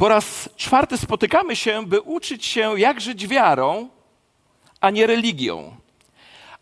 Po 0.00 0.08
raz 0.08 0.48
czwarty 0.56 0.98
spotykamy 0.98 1.56
się, 1.56 1.86
by 1.86 2.00
uczyć 2.00 2.46
się, 2.46 2.80
jak 2.80 3.00
żyć 3.00 3.26
wiarą, 3.26 3.88
a 4.80 4.90
nie 4.90 5.06
religią. 5.06 5.76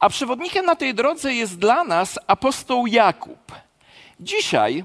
A 0.00 0.08
przewodnikiem 0.08 0.66
na 0.66 0.77
tej 0.77 0.95
drodze 0.95 1.34
jest 1.34 1.59
dla 1.59 1.85
nas 1.85 2.19
apostoł 2.27 2.87
Jakub. 2.87 3.53
Dzisiaj 4.21 4.85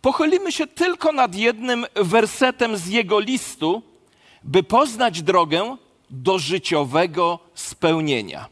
pochylimy 0.00 0.52
się 0.52 0.66
tylko 0.66 1.12
nad 1.12 1.34
jednym 1.34 1.86
wersetem 1.94 2.76
z 2.76 2.88
jego 2.88 3.20
listu, 3.20 3.82
by 4.44 4.62
poznać 4.62 5.22
drogę 5.22 5.76
do 6.10 6.38
życiowego 6.38 7.38
spełnienia. 7.54 8.46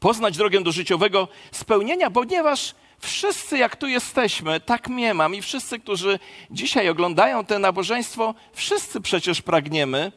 Poznać 0.00 0.36
drogę 0.36 0.60
do 0.60 0.72
życiowego 0.72 1.28
spełnienia, 1.52 2.10
ponieważ 2.10 2.74
wszyscy, 3.04 3.58
jak 3.58 3.76
tu 3.76 3.86
jesteśmy, 3.86 4.60
tak 4.60 4.88
mnie 4.88 5.14
mam 5.14 5.34
i 5.34 5.42
wszyscy, 5.42 5.80
którzy 5.80 6.18
dzisiaj 6.50 6.88
oglądają 6.88 7.46
to 7.46 7.58
nabożeństwo, 7.58 8.34
wszyscy 8.52 9.00
przecież 9.00 9.42
pragniemy 9.42 10.12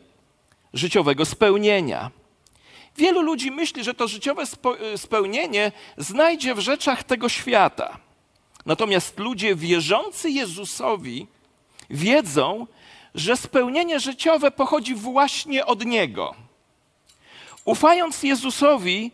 życiowego 0.73 1.25
spełnienia. 1.25 2.11
Wielu 2.97 3.21
ludzi 3.21 3.51
myśli, 3.51 3.83
że 3.83 3.93
to 3.93 4.07
życiowe 4.07 4.43
spełnienie 4.95 5.71
znajdzie 5.97 6.55
w 6.55 6.59
rzeczach 6.59 7.03
tego 7.03 7.29
świata. 7.29 7.97
Natomiast 8.65 9.19
ludzie 9.19 9.55
wierzący 9.55 10.29
Jezusowi 10.29 11.27
wiedzą, 11.89 12.67
że 13.15 13.37
spełnienie 13.37 13.99
życiowe 13.99 14.51
pochodzi 14.51 14.95
właśnie 14.95 15.65
od 15.65 15.85
Niego. 15.85 16.35
Ufając 17.65 18.23
Jezusowi, 18.23 19.11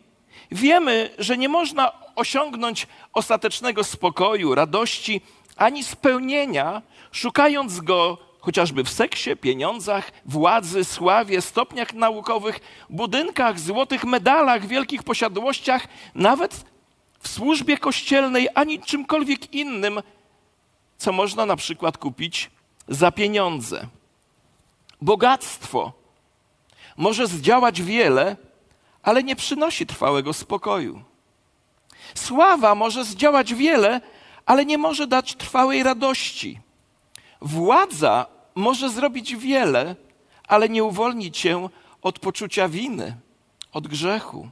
wiemy, 0.52 1.10
że 1.18 1.38
nie 1.38 1.50
można 1.50 2.03
osiągnąć 2.16 2.88
ostatecznego 3.14 3.84
spokoju, 3.84 4.56
radości 4.56 5.22
ani 5.56 5.84
spełnienia, 5.84 6.82
szukając 7.12 7.80
Go 7.80 8.18
chociażby 8.40 8.84
w 8.84 8.90
seksie, 8.90 9.36
pieniądzach, 9.36 10.12
władzy, 10.26 10.84
sławie, 10.84 11.42
stopniach 11.42 11.94
naukowych, 11.94 12.60
budynkach, 12.90 13.60
złotych 13.60 14.04
medalach, 14.04 14.66
wielkich 14.66 15.04
posiadłościach, 15.04 15.88
nawet 16.16 16.66
w 17.20 17.28
służbie 17.28 17.78
kościelnej, 17.78 18.48
ani 18.56 18.80
czymkolwiek 18.80 19.54
innym, 19.54 20.02
co 20.98 21.12
można 21.12 21.46
na 21.46 21.56
przykład 21.56 21.98
kupić 21.98 22.52
za 22.88 23.12
pieniądze. 23.12 23.88
Bogactwo 25.02 25.92
może 26.98 27.28
zdziałać 27.28 27.82
wiele, 27.82 28.38
ale 29.04 29.24
nie 29.24 29.36
przynosi 29.36 29.86
trwałego 29.86 30.34
spokoju. 30.34 31.04
Sława 32.16 32.76
może 32.76 33.06
zdziałać 33.06 33.54
wiele, 33.54 34.02
ale 34.46 34.66
nie 34.66 34.78
może 34.78 35.08
dać 35.08 35.36
trwałej 35.36 35.84
radości. 35.84 36.60
Władza 37.42 38.26
może 38.56 38.90
zrobić 38.90 39.36
wiele, 39.36 39.96
ale 40.48 40.70
nie 40.70 40.84
uwolni 40.84 41.32
cię 41.32 41.70
od 42.02 42.20
poczucia 42.20 42.70
winy, 42.70 43.16
od 43.72 43.88
grzechu. 43.88 44.50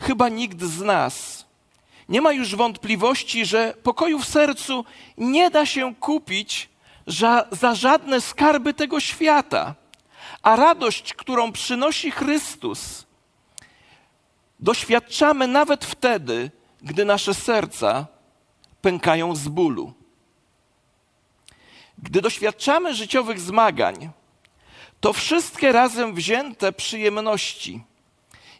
Chyba 0.00 0.28
nikt 0.28 0.62
z 0.62 0.80
nas 0.82 1.46
nie 2.08 2.20
ma 2.20 2.32
już 2.32 2.56
wątpliwości, 2.56 3.46
że 3.46 3.74
pokoju 3.82 4.18
w 4.18 4.24
sercu 4.24 4.84
nie 5.18 5.50
da 5.50 5.66
się 5.66 5.94
kupić 5.94 6.68
za, 7.06 7.46
za 7.50 7.74
żadne 7.74 8.20
skarby 8.20 8.74
tego 8.74 9.00
świata. 9.00 9.74
A 10.42 10.56
radość, 10.56 11.14
którą 11.14 11.52
przynosi 11.52 12.10
Chrystus, 12.10 13.05
doświadczamy 14.60 15.46
nawet 15.46 15.84
wtedy, 15.84 16.50
gdy 16.82 17.04
nasze 17.04 17.34
serca 17.34 18.06
pękają 18.80 19.36
z 19.36 19.48
bólu. 19.48 19.92
Gdy 21.98 22.20
doświadczamy 22.22 22.94
życiowych 22.94 23.40
zmagań, 23.40 24.10
to 25.00 25.12
wszystkie 25.12 25.72
razem 25.72 26.14
wzięte 26.14 26.72
przyjemności 26.72 27.84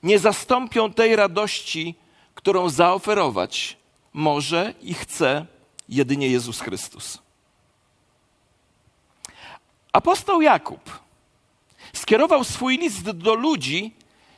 nie 0.02 0.18
zastąpią 0.18 0.92
tej 0.92 1.16
radości, 1.16 1.94
którą 2.34 2.68
zaoferować 2.68 3.76
może 4.12 4.74
i 4.82 4.94
chce 4.94 5.46
jedynie 5.88 6.28
Jezus 6.28 6.60
Chrystus. 6.60 7.18
Apostoł 9.92 10.42
Jakub 10.42 10.98
skierował 11.92 12.44
swój 12.44 12.78
list 12.78 13.10
do 13.10 13.34
ludzi, 13.34 13.94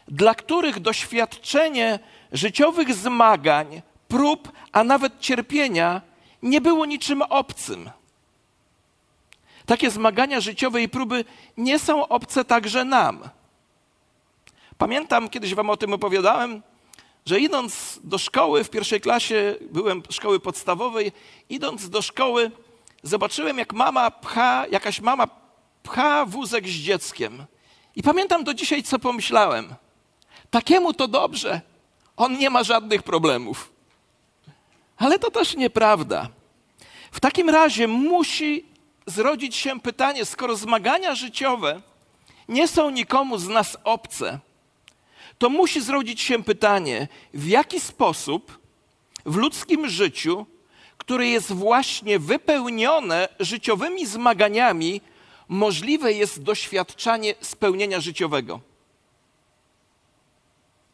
dla 0.08 0.34
których 0.34 0.80
doświadczenie 0.80 1.98
życiowych 2.32 2.94
zmagań, 2.94 3.82
prób, 4.08 4.52
a 4.72 4.84
nawet 4.84 5.20
cierpienia 5.20 6.02
nie 6.42 6.60
było 6.60 6.86
niczym 6.86 7.22
obcym. 7.22 7.90
Takie 9.66 9.90
zmagania 9.90 10.40
życiowe 10.40 10.82
i 10.82 10.88
próby 10.88 11.24
nie 11.56 11.78
są 11.78 12.08
obce 12.08 12.44
także 12.44 12.84
nam. 12.84 13.28
Pamiętam, 14.78 15.28
kiedyś 15.28 15.54
wam 15.54 15.70
o 15.70 15.76
tym 15.76 15.92
opowiadałem, 15.92 16.62
że 17.26 17.40
idąc 17.40 18.00
do 18.04 18.18
szkoły 18.18 18.64
w 18.64 18.70
pierwszej 18.70 19.00
klasie, 19.00 19.56
byłem 19.70 20.02
szkoły 20.10 20.40
podstawowej, 20.40 21.12
idąc 21.48 21.90
do 21.90 22.02
szkoły, 22.02 22.50
zobaczyłem, 23.02 23.58
jak 23.58 23.72
mama 23.72 24.10
pcha, 24.10 24.66
jakaś 24.66 25.00
mama 25.00 25.28
pcha 25.82 26.24
wózek 26.24 26.68
z 26.68 26.72
dzieckiem. 26.72 27.44
I 27.96 28.02
pamiętam 28.02 28.44
do 28.44 28.54
dzisiaj, 28.54 28.82
co 28.82 28.98
pomyślałem. 28.98 29.74
Takiemu 30.50 30.94
to 30.94 31.08
dobrze. 31.08 31.60
On 32.16 32.38
nie 32.38 32.50
ma 32.50 32.62
żadnych 32.62 33.02
problemów. 33.02 33.72
Ale 34.96 35.18
to 35.18 35.30
też 35.30 35.56
nieprawda. 35.56 36.28
W 37.12 37.20
takim 37.20 37.50
razie 37.50 37.88
musi 37.88 38.64
zrodzić 39.06 39.56
się 39.56 39.80
pytanie, 39.80 40.24
skoro 40.24 40.56
zmagania 40.56 41.14
życiowe 41.14 41.80
nie 42.48 42.68
są 42.68 42.90
nikomu 42.90 43.38
z 43.38 43.48
nas 43.48 43.76
obce, 43.84 44.38
to 45.38 45.48
musi 45.50 45.80
zrodzić 45.80 46.20
się 46.20 46.42
pytanie, 46.42 47.08
w 47.34 47.46
jaki 47.46 47.80
sposób 47.80 48.58
w 49.26 49.36
ludzkim 49.36 49.88
życiu, 49.88 50.46
które 50.98 51.26
jest 51.26 51.52
właśnie 51.52 52.18
wypełnione 52.18 53.28
życiowymi 53.40 54.06
zmaganiami, 54.06 55.00
możliwe 55.48 56.12
jest 56.12 56.42
doświadczanie 56.42 57.34
spełnienia 57.40 58.00
życiowego. 58.00 58.60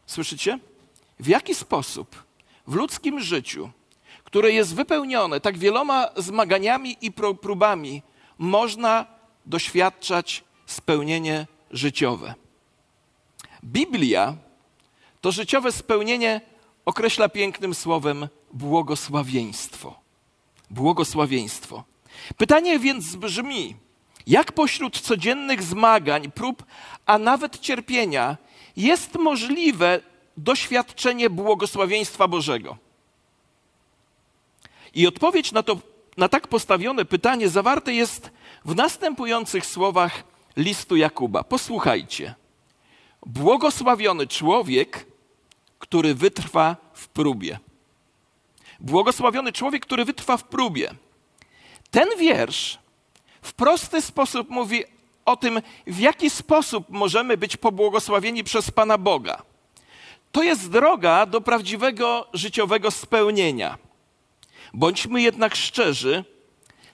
Słyszycie? 0.07 0.59
W 1.21 1.27
jaki 1.27 1.55
sposób 1.55 2.25
w 2.67 2.75
ludzkim 2.75 3.21
życiu, 3.21 3.71
które 4.25 4.53
jest 4.53 4.75
wypełnione 4.75 5.41
tak 5.41 5.59
wieloma 5.59 6.09
zmaganiami 6.17 6.97
i 7.01 7.13
próbami, 7.43 8.03
można 8.39 9.07
doświadczać 9.47 10.45
spełnienie 10.67 11.47
życiowe. 11.71 12.35
Biblia 13.65 14.37
to 15.21 15.33
życiowe 15.33 15.73
spełnienie 15.73 16.41
określa 16.85 17.29
pięknym 17.29 17.75
słowem 17.75 18.29
błogosławieństwo. 18.53 20.01
Błogosławieństwo. 20.71 21.85
Pytanie 22.37 22.79
więc 22.79 23.17
brzmi: 23.17 23.77
jak 24.27 24.53
pośród 24.53 25.01
codziennych 25.01 25.63
zmagań, 25.63 26.31
prób, 26.31 26.65
a 27.07 27.19
nawet 27.19 27.61
cierpienia 27.61 28.37
jest 28.77 29.15
możliwe 29.15 30.01
doświadczenie 30.37 31.31
błogosławieństwa 31.31 32.29
Bożego? 32.29 32.77
I 34.95 35.07
odpowiedź 35.07 35.53
na 35.53 35.62
to, 35.62 35.79
na 36.17 36.29
tak 36.29 36.49
postawione 36.49 37.05
pytanie 37.05 37.49
zawarte 37.49 37.93
jest 37.93 38.31
w 38.65 38.75
następujących 38.75 39.67
słowach 39.67 40.25
listu 40.57 40.97
Jakuba. 40.97 41.45
Posłuchajcie. 41.45 42.35
Błogosławiony 43.27 44.27
człowiek, 44.27 45.06
który 45.79 46.15
wytrwa 46.15 46.77
w 46.95 47.09
próbie. 47.09 47.59
Błogosławiony 48.81 49.53
człowiek, 49.53 49.87
który 49.87 50.05
wytrwa 50.05 50.37
w 50.37 50.45
próbie. 50.45 50.95
Ten 51.91 52.09
wiersz 52.19 52.79
w 53.43 53.53
prosty 53.53 54.03
sposób 54.03 54.50
mówi 54.50 54.85
o 55.25 55.37
tym, 55.37 55.62
w 55.87 55.99
jaki 55.99 56.31
sposób 56.31 56.87
możemy 56.88 57.37
być 57.37 57.56
pobłogosławieni 57.56 58.44
przez 58.44 58.71
Pana 58.71 58.99
Boga. 58.99 59.43
To 60.32 60.43
jest 60.43 60.71
droga 60.71 61.26
do 61.26 61.41
prawdziwego 61.41 62.26
życiowego 62.32 62.91
spełnienia. 62.91 63.79
Bądźmy 64.75 65.23
jednak 65.23 65.55
szczerzy, 65.55 66.25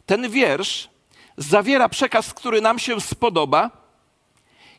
ten 0.07 0.31
wiersz 0.31 0.89
zawiera 1.37 1.89
przekaz, 1.89 2.35
który 2.35 2.61
nam 2.61 2.79
się 2.79 3.01
spodoba, 3.01 3.71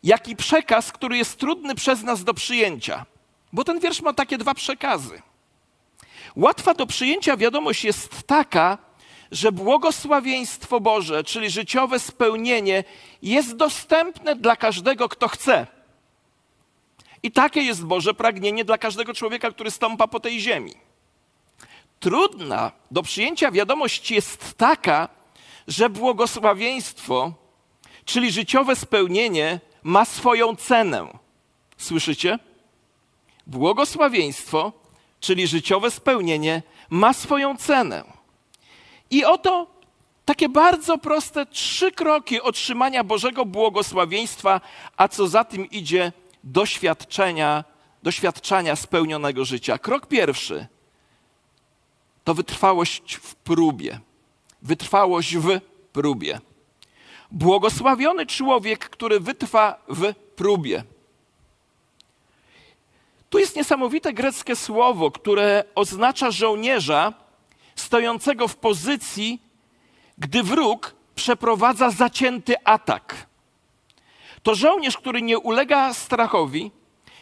jak 0.04 0.28
i 0.28 0.36
przekaz, 0.36 0.92
który 0.92 1.18
jest 1.18 1.40
trudny 1.40 1.76
przez 1.76 2.04
nas 2.04 2.24
do 2.24 2.34
przyjęcia. 2.34 3.06
Bo 3.54 3.64
ten 3.64 3.80
wiersz 3.80 4.02
ma 4.02 4.14
takie 4.14 4.38
dwa 4.38 4.54
przekazy. 4.54 5.22
Łatwa 6.36 6.74
do 6.74 6.88
przyjęcia 6.88 7.38
wiadomość 7.38 7.84
jest 7.84 8.24
taka, 8.28 8.78
że 9.32 9.52
błogosławieństwo 9.52 10.80
Boże, 10.80 11.24
czyli 11.24 11.50
życiowe 11.50 12.00
spełnienie, 12.00 12.84
jest 13.22 13.56
dostępne 13.56 14.36
dla 14.36 14.56
każdego, 14.56 15.10
kto 15.10 15.28
chce. 15.28 15.68
I 17.24 17.32
takie 17.32 17.62
jest 17.62 17.86
Boże 17.86 18.14
pragnienie 18.14 18.66
dla 18.66 18.78
każdego 18.78 19.14
człowieka, 19.14 19.52
który 19.52 19.72
stąpa 19.72 20.08
po 20.08 20.20
tej 20.20 20.40
ziemi. 20.40 20.74
Trudna 22.00 22.72
do 22.92 23.04
przyjęcia 23.04 23.52
wiadomość 23.52 24.12
jest 24.12 24.54
taka, 24.58 25.10
że 25.68 25.90
błogosławieństwo, 25.90 27.34
czyli 28.06 28.32
życiowe 28.32 28.76
spełnienie, 28.76 29.60
ma 29.84 30.06
swoją 30.06 30.56
cenę. 30.56 31.08
Słyszycie? 31.78 32.40
Błogosławieństwo, 33.48 34.72
czyli 35.20 35.48
życiowe 35.48 35.92
spełnienie, 35.92 36.64
ma 36.90 37.14
swoją 37.14 37.58
cenę. 37.58 38.21
I 39.12 39.26
oto 39.26 39.68
takie 40.26 40.50
bardzo 40.50 40.98
proste 40.98 41.46
trzy 41.46 41.92
kroki 41.92 42.42
otrzymania 42.42 43.04
Bożego 43.04 43.46
błogosławieństwa, 43.46 44.62
a 44.98 45.08
co 45.08 45.28
za 45.28 45.44
tym 45.44 45.70
idzie 45.70 46.12
doświadczenia, 46.44 47.64
doświadczenia 48.04 48.76
spełnionego 48.76 49.46
życia. 49.46 49.78
Krok 49.78 50.06
pierwszy 50.06 50.68
to 52.24 52.34
wytrwałość 52.34 53.16
w 53.16 53.36
próbie. 53.36 54.00
Wytrwałość 54.62 55.38
w 55.38 55.60
próbie. 55.94 56.40
Błogosławiony 57.32 58.26
człowiek, 58.26 58.90
który 58.90 59.20
wytrwa 59.20 59.82
w 59.88 60.14
próbie. 60.36 60.84
Tu 63.30 63.40
jest 63.40 63.56
niesamowite 63.56 64.14
greckie 64.14 64.56
słowo, 64.56 65.12
które 65.12 65.64
oznacza 65.76 66.32
żołnierza 66.32 67.14
stojącego 67.92 68.48
w 68.48 68.56
pozycji, 68.56 69.42
gdy 70.18 70.44
wróg 70.44 70.96
przeprowadza 71.16 71.90
zacięty 71.90 72.56
atak. 72.64 73.28
To 74.44 74.56
żołnierz, 74.56 74.98
który 74.98 75.22
nie 75.22 75.40
ulega 75.40 75.94
strachowi, 75.94 76.72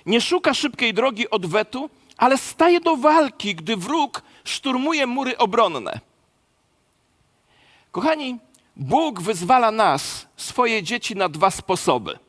nie 0.06 0.22
szuka 0.22 0.54
szybkiej 0.54 0.94
drogi 0.94 1.30
odwetu, 1.30 1.90
ale 2.18 2.38
staje 2.38 2.80
do 2.80 2.98
walki, 2.98 3.56
gdy 3.56 3.78
wróg 3.78 4.22
szturmuje 4.44 5.08
mury 5.08 5.38
obronne. 5.38 6.00
Kochani, 7.92 8.38
Bóg 8.76 9.22
wyzwala 9.22 9.72
nas, 9.72 10.28
swoje 10.38 10.84
dzieci, 10.84 11.16
na 11.16 11.30
dwa 11.30 11.52
sposoby. 11.52 12.20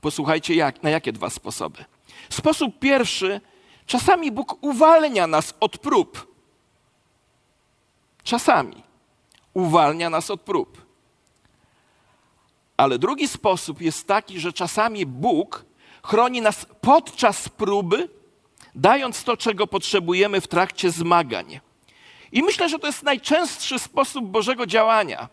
Posłuchajcie, 0.00 0.54
jak, 0.54 0.82
na 0.82 0.90
jakie 0.90 1.12
dwa 1.12 1.30
sposoby. 1.30 1.84
Sposób 2.30 2.78
pierwszy, 2.78 3.40
czasami 3.86 4.32
Bóg 4.32 4.56
uwalnia 4.60 5.26
nas 5.26 5.54
od 5.60 5.78
prób. 5.78 6.37
Czasami 8.22 8.82
uwalnia 9.54 10.10
nas 10.10 10.30
od 10.30 10.40
prób. 10.40 10.86
Ale 12.76 12.98
drugi 12.98 13.28
sposób 13.28 13.80
jest 13.80 14.06
taki, 14.06 14.40
że 14.40 14.52
czasami 14.52 15.06
Bóg 15.06 15.64
chroni 16.02 16.40
nas 16.40 16.66
podczas 16.80 17.48
próby, 17.48 18.08
dając 18.74 19.24
to, 19.24 19.36
czego 19.36 19.66
potrzebujemy 19.66 20.40
w 20.40 20.48
trakcie 20.48 20.90
zmagań. 20.90 21.60
I 22.32 22.42
myślę, 22.42 22.68
że 22.68 22.78
to 22.78 22.86
jest 22.86 23.02
najczęstszy 23.02 23.78
sposób 23.78 24.24
Bożego 24.24 24.66
działania, 24.66 25.28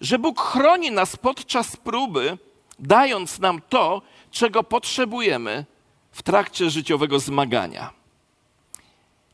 że 0.00 0.18
Bóg 0.18 0.40
chroni 0.40 0.90
nas 0.90 1.16
podczas 1.16 1.76
próby, 1.76 2.38
dając 2.78 3.38
nam 3.38 3.60
to, 3.68 4.02
czego 4.30 4.62
potrzebujemy 4.62 5.64
w 6.12 6.22
trakcie 6.22 6.70
życiowego 6.70 7.18
zmagania. 7.18 7.90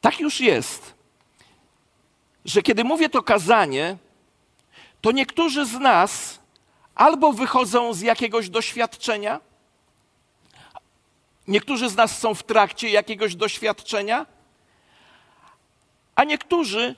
Tak 0.01 0.21
już 0.21 0.41
jest, 0.41 0.96
że 2.47 2.63
kiedy 2.63 2.85
mówię 2.85 3.09
to 3.09 3.23
kazanie, 3.23 3.97
to 5.01 5.13
niektórzy 5.13 5.67
z 5.67 5.73
nas 5.73 6.41
albo 6.95 7.33
wychodzą 7.33 7.95
z 7.95 8.01
jakiegoś 8.01 8.51
doświadczenia, 8.51 9.41
niektórzy 11.49 11.89
z 11.89 11.97
nas 11.97 12.19
są 12.19 12.35
w 12.35 12.43
trakcie 12.43 12.91
jakiegoś 12.91 13.35
doświadczenia, 13.35 14.27
a 16.15 16.25
niektórzy 16.25 16.97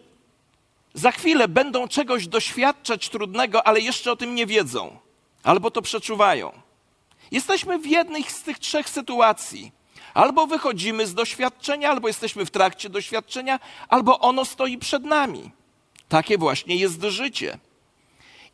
za 0.94 1.12
chwilę 1.12 1.48
będą 1.48 1.88
czegoś 1.88 2.26
doświadczać 2.26 3.08
trudnego, 3.08 3.66
ale 3.66 3.80
jeszcze 3.80 4.12
o 4.12 4.16
tym 4.16 4.34
nie 4.34 4.46
wiedzą, 4.46 4.98
albo 5.42 5.70
to 5.70 5.82
przeczuwają. 5.82 6.52
Jesteśmy 7.30 7.78
w 7.78 7.86
jednej 7.86 8.24
z 8.24 8.42
tych 8.42 8.58
trzech 8.58 8.88
sytuacji. 8.88 9.77
Albo 10.18 10.46
wychodzimy 10.46 11.06
z 11.06 11.14
doświadczenia, 11.14 11.90
albo 11.90 12.08
jesteśmy 12.08 12.44
w 12.44 12.50
trakcie 12.50 12.88
doświadczenia, 12.88 13.60
albo 13.88 14.18
ono 14.18 14.44
stoi 14.44 14.78
przed 14.78 15.04
nami. 15.04 15.50
Takie 16.08 16.38
właśnie 16.38 16.76
jest 16.76 17.02
życie. 17.02 17.58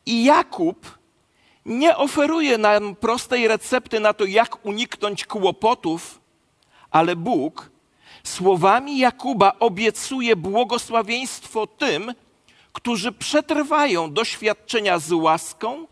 I 0.07 0.25
Jakub 0.25 0.99
nie 1.67 1.97
oferuje 1.97 2.59
nam 2.59 2.97
prostej 2.97 3.49
recepty 3.49 4.01
na 4.01 4.13
to, 4.13 4.25
jak 4.25 4.67
uniknąć 4.67 5.27
kłopotów, 5.27 6.21
ale 6.91 7.17
Bóg 7.17 7.71
słowami 8.25 8.99
Jakuba 8.99 9.53
obiecuje 9.61 10.37
błogosławieństwo 10.37 11.67
tym, 11.67 12.15
którzy 12.73 13.13
przetrwają 13.13 14.13
doświadczenia 14.13 14.99
z 14.99 15.13
łaską, 15.13 15.87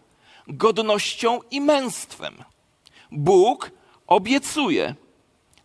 godnością 0.48 1.40
i 1.50 1.60
męstwem. 1.60 2.44
Bóg 3.12 3.70
obiecuje 4.06 4.94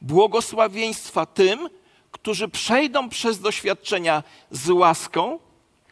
błogosławieństwa 0.02 1.26
tym, 1.26 1.70
którzy 2.12 2.48
przejdą 2.48 3.10
przez 3.10 3.40
doświadczenia 3.40 4.24
z 4.52 4.70
łaską, 4.70 5.40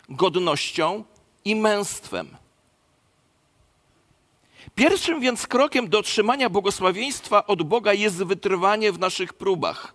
godnością 0.10 1.04
i 1.46 1.56
męstwem. 1.56 2.38
Pierwszym 4.76 5.20
więc 5.20 5.48
krokiem 5.48 5.90
do 5.90 6.00
otrzymania 6.00 6.50
błogosławieństwa 6.50 7.48
od 7.48 7.64
Boga 7.64 7.94
jest 7.94 8.16
wytrwanie 8.16 8.92
w 8.92 9.00
naszych 9.00 9.34
próbach. 9.34 9.94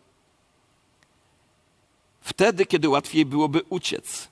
Wtedy, 2.20 2.66
kiedy 2.66 2.88
łatwiej 2.88 3.26
byłoby 3.26 3.62
uciec. 3.68 4.28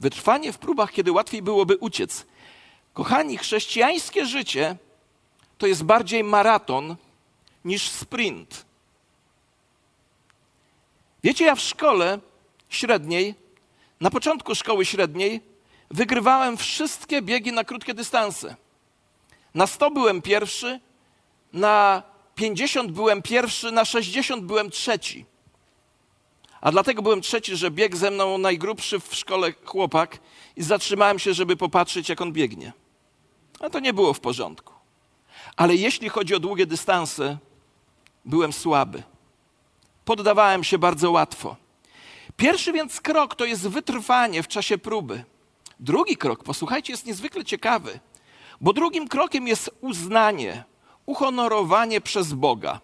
Wytrwanie 0.00 0.52
w 0.52 0.58
próbach, 0.58 0.92
kiedy 0.92 1.12
łatwiej 1.12 1.42
byłoby 1.42 1.76
uciec. 1.76 2.26
Kochani, 2.94 3.38
chrześcijańskie 3.38 4.26
życie 4.26 4.76
to 5.58 5.66
jest 5.66 5.84
bardziej 5.84 6.24
maraton 6.24 6.96
niż 7.64 7.88
sprint. 7.88 8.67
Wiecie, 11.22 11.44
ja 11.44 11.54
w 11.54 11.60
szkole 11.60 12.18
średniej, 12.68 13.34
na 14.00 14.10
początku 14.10 14.54
szkoły 14.54 14.84
średniej, 14.84 15.40
wygrywałem 15.90 16.56
wszystkie 16.56 17.22
biegi 17.22 17.52
na 17.52 17.64
krótkie 17.64 17.94
dystanse. 17.94 18.56
Na 19.54 19.66
100 19.66 19.90
byłem 19.90 20.22
pierwszy, 20.22 20.80
na 21.52 22.02
50 22.34 22.92
byłem 22.92 23.22
pierwszy, 23.22 23.72
na 23.72 23.84
60 23.84 24.44
byłem 24.44 24.70
trzeci. 24.70 25.24
A 26.60 26.72
dlatego 26.72 27.02
byłem 27.02 27.20
trzeci, 27.20 27.56
że 27.56 27.70
biegł 27.70 27.96
ze 27.96 28.10
mną 28.10 28.38
najgrubszy 28.38 29.00
w 29.00 29.14
szkole 29.14 29.52
chłopak 29.64 30.18
i 30.56 30.62
zatrzymałem 30.62 31.18
się, 31.18 31.34
żeby 31.34 31.56
popatrzeć, 31.56 32.08
jak 32.08 32.20
on 32.20 32.32
biegnie. 32.32 32.72
A 33.60 33.70
to 33.70 33.80
nie 33.80 33.92
było 33.92 34.14
w 34.14 34.20
porządku. 34.20 34.74
Ale 35.56 35.74
jeśli 35.74 36.08
chodzi 36.08 36.34
o 36.34 36.40
długie 36.40 36.66
dystanse, 36.66 37.38
byłem 38.24 38.52
słaby. 38.52 39.02
Poddawałem 40.08 40.64
się 40.64 40.78
bardzo 40.78 41.10
łatwo. 41.10 41.56
Pierwszy 42.36 42.72
więc 42.72 43.00
krok 43.00 43.34
to 43.34 43.44
jest 43.44 43.68
wytrwanie 43.68 44.42
w 44.42 44.48
czasie 44.48 44.78
próby. 44.78 45.24
Drugi 45.80 46.16
krok, 46.16 46.44
posłuchajcie, 46.44 46.92
jest 46.92 47.06
niezwykle 47.06 47.44
ciekawy. 47.44 48.00
Bo 48.60 48.72
drugim 48.72 49.08
krokiem 49.08 49.48
jest 49.48 49.70
uznanie, 49.80 50.64
uhonorowanie 51.06 52.00
przez 52.00 52.32
Boga. 52.32 52.80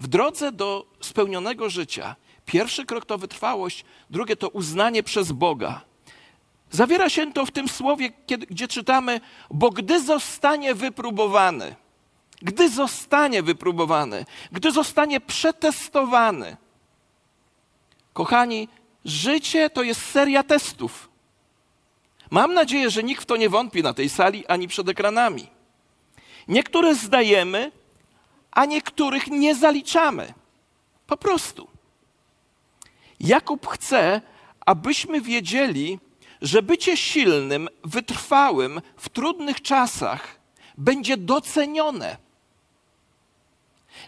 W 0.00 0.06
drodze 0.06 0.52
do 0.52 0.86
spełnionego 1.00 1.70
życia 1.70 2.16
pierwszy 2.46 2.84
krok 2.84 3.04
to 3.04 3.18
wytrwałość, 3.18 3.84
drugie 4.10 4.36
to 4.36 4.48
uznanie 4.48 5.02
przez 5.02 5.32
Boga. 5.32 5.80
Zawiera 6.70 7.08
się 7.08 7.32
to 7.32 7.46
w 7.46 7.50
tym 7.50 7.68
słowie, 7.68 8.12
gdzie 8.50 8.68
czytamy, 8.68 9.20
bo 9.50 9.70
gdy 9.70 10.02
zostanie 10.02 10.74
wypróbowany, 10.74 11.74
gdy 12.44 12.70
zostanie 12.70 13.42
wypróbowany, 13.42 14.24
gdy 14.52 14.72
zostanie 14.72 15.20
przetestowany. 15.20 16.56
Kochani, 18.12 18.68
życie 19.04 19.70
to 19.70 19.82
jest 19.82 20.10
seria 20.10 20.42
testów. 20.42 21.08
Mam 22.30 22.54
nadzieję, 22.54 22.90
że 22.90 23.02
nikt 23.02 23.22
w 23.22 23.26
to 23.26 23.36
nie 23.36 23.48
wątpi 23.48 23.82
na 23.82 23.94
tej 23.94 24.08
sali 24.08 24.46
ani 24.46 24.68
przed 24.68 24.88
ekranami. 24.88 25.46
Niektóre 26.48 26.94
zdajemy, 26.94 27.72
a 28.50 28.64
niektórych 28.64 29.26
nie 29.26 29.54
zaliczamy. 29.54 30.34
Po 31.06 31.16
prostu. 31.16 31.68
Jakub 33.20 33.66
chce, 33.66 34.20
abyśmy 34.66 35.20
wiedzieli, 35.20 35.98
że 36.42 36.62
bycie 36.62 36.96
silnym, 36.96 37.68
wytrwałym 37.84 38.80
w 38.96 39.08
trudnych 39.08 39.62
czasach 39.62 40.38
będzie 40.78 41.16
docenione. 41.16 42.23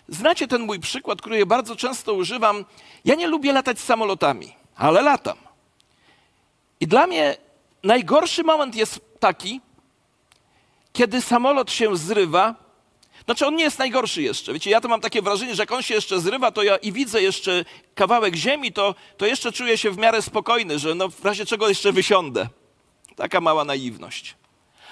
Znacie 0.09 0.49
ten 0.49 0.63
mój 0.63 0.81
przykład, 0.81 1.21
który 1.21 1.39
ja 1.39 1.47
bardzo 1.47 1.77
często 1.77 2.15
używam. 2.15 2.65
Ja 3.05 3.15
nie 3.15 3.27
lubię 3.27 3.53
latać 3.53 3.81
samolotami, 3.81 4.55
ale 4.77 5.03
latam. 5.03 5.39
I 6.81 6.87
dla 6.87 7.07
mnie 7.07 7.37
najgorszy 7.83 8.45
moment 8.45 8.77
jest 8.77 9.01
taki, 9.21 9.61
kiedy 10.93 11.21
samolot 11.21 11.73
się 11.73 11.97
zrywa. 11.97 12.55
Znaczy, 13.25 13.47
on 13.47 13.57
nie 13.57 13.65
jest 13.65 13.79
najgorszy 13.79 14.23
jeszcze. 14.23 14.53
Wiecie, 14.53 14.71
ja 14.71 14.81
to 14.81 14.89
mam 14.89 15.01
takie 15.01 15.23
wrażenie, 15.23 15.55
że 15.55 15.63
jak 15.63 15.73
on 15.73 15.83
się 15.83 15.95
jeszcze 15.95 16.21
zrywa, 16.21 16.51
to 16.51 16.63
ja 16.63 16.77
i 16.77 16.93
widzę 16.93 17.23
jeszcze 17.23 17.65
kawałek 17.95 18.35
ziemi, 18.35 18.73
to, 18.73 18.95
to 19.17 19.27
jeszcze 19.27 19.53
czuję 19.53 19.79
się 19.79 19.91
w 19.91 19.99
miarę 19.99 20.23
spokojny, 20.23 20.79
że 20.79 20.95
no 20.95 21.09
w 21.09 21.25
razie 21.25 21.47
czego 21.47 21.69
jeszcze 21.69 21.93
wysiądę. 21.93 22.49
Taka 23.17 23.41
mała 23.41 23.65
naiwność. 23.65 24.35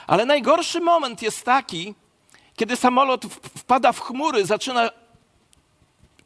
Ale 0.07 0.27
najgorszy 0.27 0.81
moment 0.81 1.23
jest 1.23 1.45
taki, 1.45 1.95
kiedy 2.57 2.77
samolot 2.77 3.25
wpada 3.59 3.93
w 3.93 4.01
chmury, 4.01 4.47
zaczyna 4.47 4.91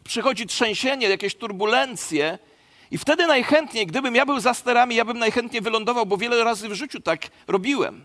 przychodzi 0.04 0.47
trzęsienie, 0.47 1.08
jakieś 1.08 1.35
turbulencje, 1.35 2.38
i 2.90 2.99
wtedy 2.99 3.26
najchętniej, 3.26 3.87
gdybym 3.87 4.14
ja 4.14 4.26
był 4.26 4.40
za 4.40 4.54
sterami, 4.54 4.94
ja 4.94 5.04
bym 5.04 5.18
najchętniej 5.18 5.62
wylądował, 5.62 6.06
bo 6.06 6.16
wiele 6.16 6.44
razy 6.44 6.68
w 6.68 6.75
życiu 6.75 7.00
tak 7.00 7.20
robiłem. 7.47 8.04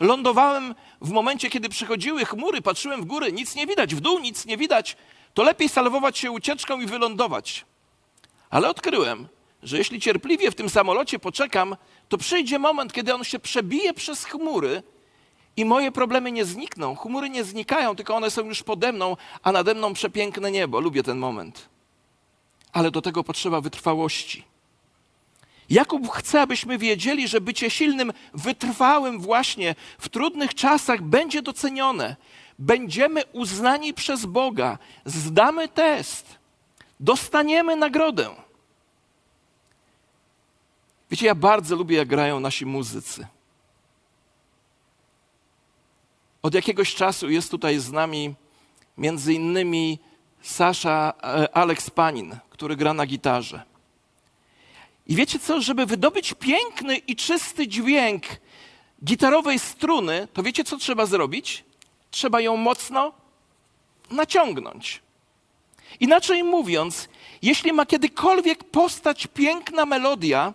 Lądowałem 0.00 0.74
w 1.00 1.10
momencie, 1.10 1.50
kiedy 1.50 1.68
przychodziły 1.68 2.24
chmury, 2.24 2.62
patrzyłem 2.62 3.02
w 3.02 3.04
góry, 3.04 3.32
nic 3.32 3.54
nie 3.54 3.66
widać, 3.66 3.94
w 3.94 4.00
dół 4.00 4.18
nic 4.18 4.46
nie 4.46 4.56
widać, 4.56 4.96
to 5.34 5.42
lepiej 5.42 5.68
salwować 5.68 6.18
się 6.18 6.30
ucieczką 6.30 6.80
i 6.80 6.86
wylądować. 6.86 7.64
Ale 8.50 8.68
odkryłem, 8.68 9.28
że 9.62 9.78
jeśli 9.78 10.00
cierpliwie 10.00 10.50
w 10.50 10.54
tym 10.54 10.70
samolocie 10.70 11.18
poczekam, 11.18 11.76
to 12.08 12.18
przyjdzie 12.18 12.58
moment, 12.58 12.92
kiedy 12.92 13.14
on 13.14 13.24
się 13.24 13.38
przebije 13.38 13.94
przez 13.94 14.24
chmury 14.24 14.82
i 15.60 15.64
moje 15.64 15.92
problemy 15.92 16.32
nie 16.32 16.44
znikną. 16.44 16.96
Chmury 16.96 17.30
nie 17.30 17.44
znikają, 17.44 17.96
tylko 17.96 18.16
one 18.16 18.30
są 18.30 18.44
już 18.44 18.62
pode 18.62 18.92
mną, 18.92 19.16
a 19.42 19.52
nade 19.52 19.74
mną 19.74 19.92
przepiękne 19.92 20.50
niebo. 20.50 20.80
Lubię 20.80 21.02
ten 21.02 21.18
moment. 21.18 21.68
Ale 22.72 22.90
do 22.90 23.02
tego 23.02 23.24
potrzeba 23.24 23.60
wytrwałości. 23.60 24.44
Jakub 25.70 26.10
chce, 26.12 26.40
abyśmy 26.40 26.78
wiedzieli, 26.78 27.28
że 27.28 27.40
bycie 27.40 27.70
silnym, 27.70 28.12
wytrwałym 28.34 29.20
właśnie 29.20 29.74
w 29.98 30.08
trudnych 30.08 30.54
czasach 30.54 31.02
będzie 31.02 31.42
docenione. 31.42 32.16
Będziemy 32.58 33.22
uznani 33.32 33.94
przez 33.94 34.26
Boga, 34.26 34.78
zdamy 35.04 35.68
test, 35.68 36.38
dostaniemy 37.00 37.76
nagrodę. 37.76 38.30
Wiecie, 41.10 41.26
ja 41.26 41.34
bardzo 41.34 41.76
lubię, 41.76 41.96
jak 41.96 42.08
grają 42.08 42.40
nasi 42.40 42.66
muzycy. 42.66 43.26
Od 46.42 46.54
jakiegoś 46.54 46.94
czasu 46.94 47.30
jest 47.30 47.50
tutaj 47.50 47.78
z 47.78 47.92
nami 47.92 48.34
między 48.98 49.34
innymi 49.34 49.98
Sasza 50.42 51.12
e, 51.22 51.56
Alex 51.56 51.90
Panin, 51.90 52.36
który 52.50 52.76
gra 52.76 52.94
na 52.94 53.06
gitarze. 53.06 53.62
I 55.06 55.14
wiecie 55.14 55.38
co, 55.38 55.60
żeby 55.60 55.86
wydobyć 55.86 56.34
piękny 56.34 56.96
i 56.96 57.16
czysty 57.16 57.68
dźwięk 57.68 58.22
gitarowej 59.04 59.58
struny, 59.58 60.28
to 60.32 60.42
wiecie 60.42 60.64
co 60.64 60.76
trzeba 60.76 61.06
zrobić? 61.06 61.64
Trzeba 62.10 62.40
ją 62.40 62.56
mocno 62.56 63.12
naciągnąć. 64.10 65.02
Inaczej 66.00 66.44
mówiąc, 66.44 67.08
jeśli 67.42 67.72
ma 67.72 67.86
kiedykolwiek 67.86 68.64
postać 68.64 69.26
piękna 69.26 69.86
melodia, 69.86 70.54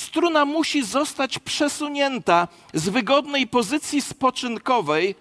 struna 0.00 0.44
musi 0.44 0.84
zostać 0.84 1.38
przesunięta 1.38 2.48
z 2.74 2.88
wygodnej 2.88 3.46
pozycji 3.46 4.02
spoczynkowej 4.02 5.14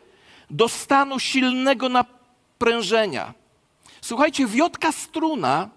do 0.49 0.69
stanu 0.69 1.19
silnego 1.19 1.89
naprężenia. 1.89 3.33
Słuchajcie, 4.01 4.47
wiotka 4.47 4.91
struna 4.91 5.69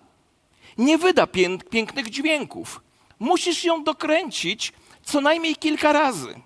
nie 0.78 0.98
wyda 0.98 1.26
pięknych 1.70 2.10
dźwięków. 2.10 2.80
Musisz 3.18 3.64
ją 3.64 3.84
dokręcić 3.84 4.72
co 5.02 5.20
najmniej 5.20 5.56
kilka 5.56 5.92
razy. 5.92 6.40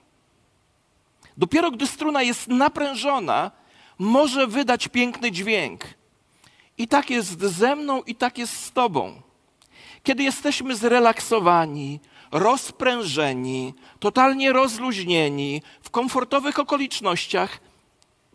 Dopiero 1.36 1.70
gdy 1.70 1.86
struna 1.86 2.22
jest 2.22 2.48
naprężona, 2.48 3.50
może 3.98 4.46
wydać 4.46 4.88
piękny 4.88 5.32
dźwięk. 5.32 5.84
I 6.78 6.88
tak 6.88 7.10
jest 7.10 7.40
ze 7.40 7.76
mną, 7.76 8.02
i 8.02 8.14
tak 8.14 8.38
jest 8.38 8.64
z 8.64 8.72
Tobą. 8.72 9.22
Kiedy 10.02 10.22
jesteśmy 10.22 10.76
zrelaksowani, 10.76 12.00
rozprężeni, 12.38 13.74
totalnie 14.00 14.52
rozluźnieni, 14.52 15.62
w 15.82 15.90
komfortowych 15.90 16.58
okolicznościach, 16.58 17.60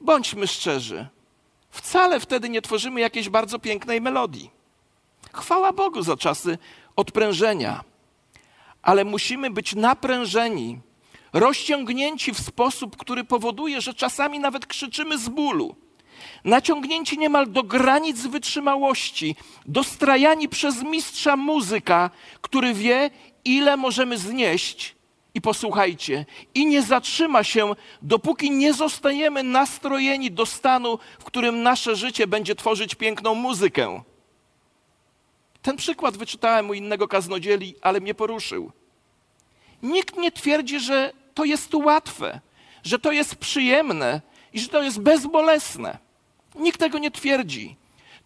bądźmy 0.02 0.48
szczerzy, 0.48 1.08
wcale 1.70 2.20
wtedy 2.20 2.50
nie 2.50 2.62
tworzymy 2.62 3.00
jakiejś 3.00 3.30
bardzo 3.30 3.60
pięknej 3.60 4.02
melodii. 4.02 4.50
Chwała 5.34 5.74
Bogu 5.74 6.02
za 6.02 6.18
czasy 6.18 6.58
odprężenia, 6.96 7.84
ale 8.82 9.06
musimy 9.06 9.50
być 9.50 9.76
naprężeni, 9.76 10.80
rozciągnięci 11.34 12.34
w 12.34 12.40
sposób, 12.40 12.98
który 12.98 13.24
powoduje, 13.24 13.82
że 13.82 13.94
czasami 13.94 14.40
nawet 14.40 14.66
krzyczymy 14.66 15.18
z 15.18 15.30
bólu. 15.30 15.76
Naciągnięci 16.46 17.18
niemal 17.18 17.52
do 17.52 17.64
granic 17.64 18.28
wytrzymałości, 18.28 19.36
dostrajani 19.66 20.50
przez 20.50 20.84
mistrza 20.84 21.36
muzyka, 21.38 22.10
który 22.42 22.74
wie, 22.74 23.10
ile 23.46 23.78
możemy 23.78 24.18
znieść. 24.18 24.96
I 25.34 25.42
posłuchajcie, 25.42 26.26
i 26.56 26.66
nie 26.66 26.82
zatrzyma 26.82 27.44
się, 27.44 27.76
dopóki 28.02 28.52
nie 28.52 28.74
zostajemy 28.74 29.44
nastrojeni 29.44 30.32
do 30.32 30.46
stanu, 30.46 31.00
w 31.20 31.24
którym 31.24 31.64
nasze 31.64 31.96
życie 31.96 32.28
będzie 32.28 32.56
tworzyć 32.56 32.96
piękną 32.96 33.36
muzykę. 33.36 34.04
Ten 35.62 35.78
przykład 35.78 36.18
wyczytałem 36.18 36.70
u 36.70 36.74
innego 36.74 37.08
kaznodzieli, 37.08 37.76
ale 37.82 38.00
mnie 38.00 38.14
poruszył. 38.14 38.72
Nikt 39.84 40.18
nie 40.18 40.32
twierdzi, 40.32 40.80
że 40.80 41.14
to 41.34 41.46
jest 41.46 41.74
łatwe, 41.74 42.40
że 42.84 43.00
to 43.00 43.12
jest 43.12 43.36
przyjemne 43.36 44.22
i 44.54 44.60
że 44.60 44.68
to 44.68 44.84
jest 44.84 45.00
bezbolesne. 45.00 45.98
Nikt 46.56 46.80
tego 46.80 47.00
nie 47.00 47.12
twierdzi. 47.12 47.76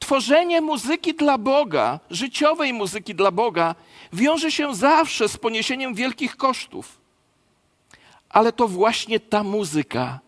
Tworzenie 0.05 0.61
muzyki 0.61 1.13
dla 1.13 1.37
Boga, 1.37 1.99
życiowej 2.09 2.73
muzyki 2.73 3.15
dla 3.15 3.31
Boga, 3.31 3.75
wiąże 4.13 4.51
się 4.51 4.75
zawsze 4.75 5.29
z 5.29 5.37
poniesieniem 5.37 5.93
wielkich 5.93 6.37
kosztów. 6.37 6.97
Ale 8.29 8.53
to 8.53 8.67
właśnie 8.67 9.19
ta 9.19 9.43
muzyka, 9.43 10.19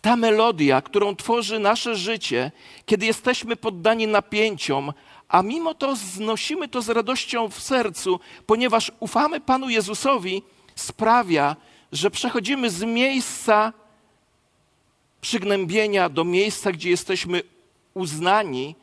ta 0.00 0.16
melodia, 0.16 0.80
którą 0.82 1.16
tworzy 1.16 1.58
nasze 1.58 1.96
życie, 1.96 2.52
kiedy 2.86 3.06
jesteśmy 3.06 3.56
poddani 3.56 4.06
napięciom, 4.06 4.92
a 5.28 5.42
mimo 5.42 5.74
to 5.74 5.96
znosimy 5.96 6.68
to 6.68 6.82
z 6.82 6.88
radością 6.88 7.48
w 7.48 7.60
sercu, 7.60 8.20
ponieważ 8.46 8.92
ufamy 9.00 9.40
Panu 9.40 9.68
Jezusowi, 9.68 10.42
sprawia, 10.74 11.56
że 11.92 12.10
przechodzimy 12.10 12.70
z 12.70 12.82
miejsca 12.82 13.72
przygnębienia 15.20 16.08
do 16.08 16.24
miejsca, 16.24 16.72
gdzie 16.72 16.90
jesteśmy 16.90 17.42
uznani 17.94 18.74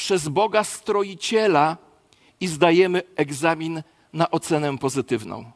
przez 0.00 0.28
Boga 0.28 0.64
Stroiciela 0.64 1.76
i 2.40 2.46
zdajemy 2.46 3.02
egzamin 3.16 3.82
na 4.12 4.30
ocenę 4.30 4.78
pozytywną. 4.78 5.50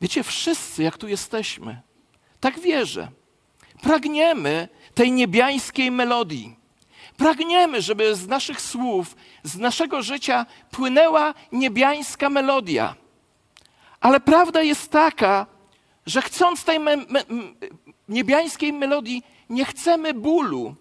Wiecie, 0.00 0.22
wszyscy, 0.22 0.82
jak 0.82 0.98
tu 0.98 1.08
jesteśmy, 1.08 1.80
tak 2.40 2.60
wierzę, 2.60 3.08
pragniemy 3.82 4.68
tej 4.94 5.12
niebiańskiej 5.12 5.90
melodii. 5.90 6.56
Pragniemy, 7.16 7.82
żeby 7.82 8.16
z 8.16 8.26
naszych 8.26 8.60
słów, 8.60 9.16
z 9.42 9.56
naszego 9.58 10.02
życia 10.02 10.46
płynęła 10.70 11.34
niebiańska 11.52 12.30
melodia. 12.30 12.94
Ale 14.00 14.20
prawda 14.20 14.62
jest 14.62 14.90
taka, 14.90 15.46
że 16.06 16.22
chcąc 16.22 16.64
tej 16.64 16.80
me 16.80 16.96
me 16.96 17.22
niebiańskiej 18.08 18.72
melodii, 18.72 19.22
nie 19.50 19.64
chcemy 19.64 20.14
bólu, 20.14 20.74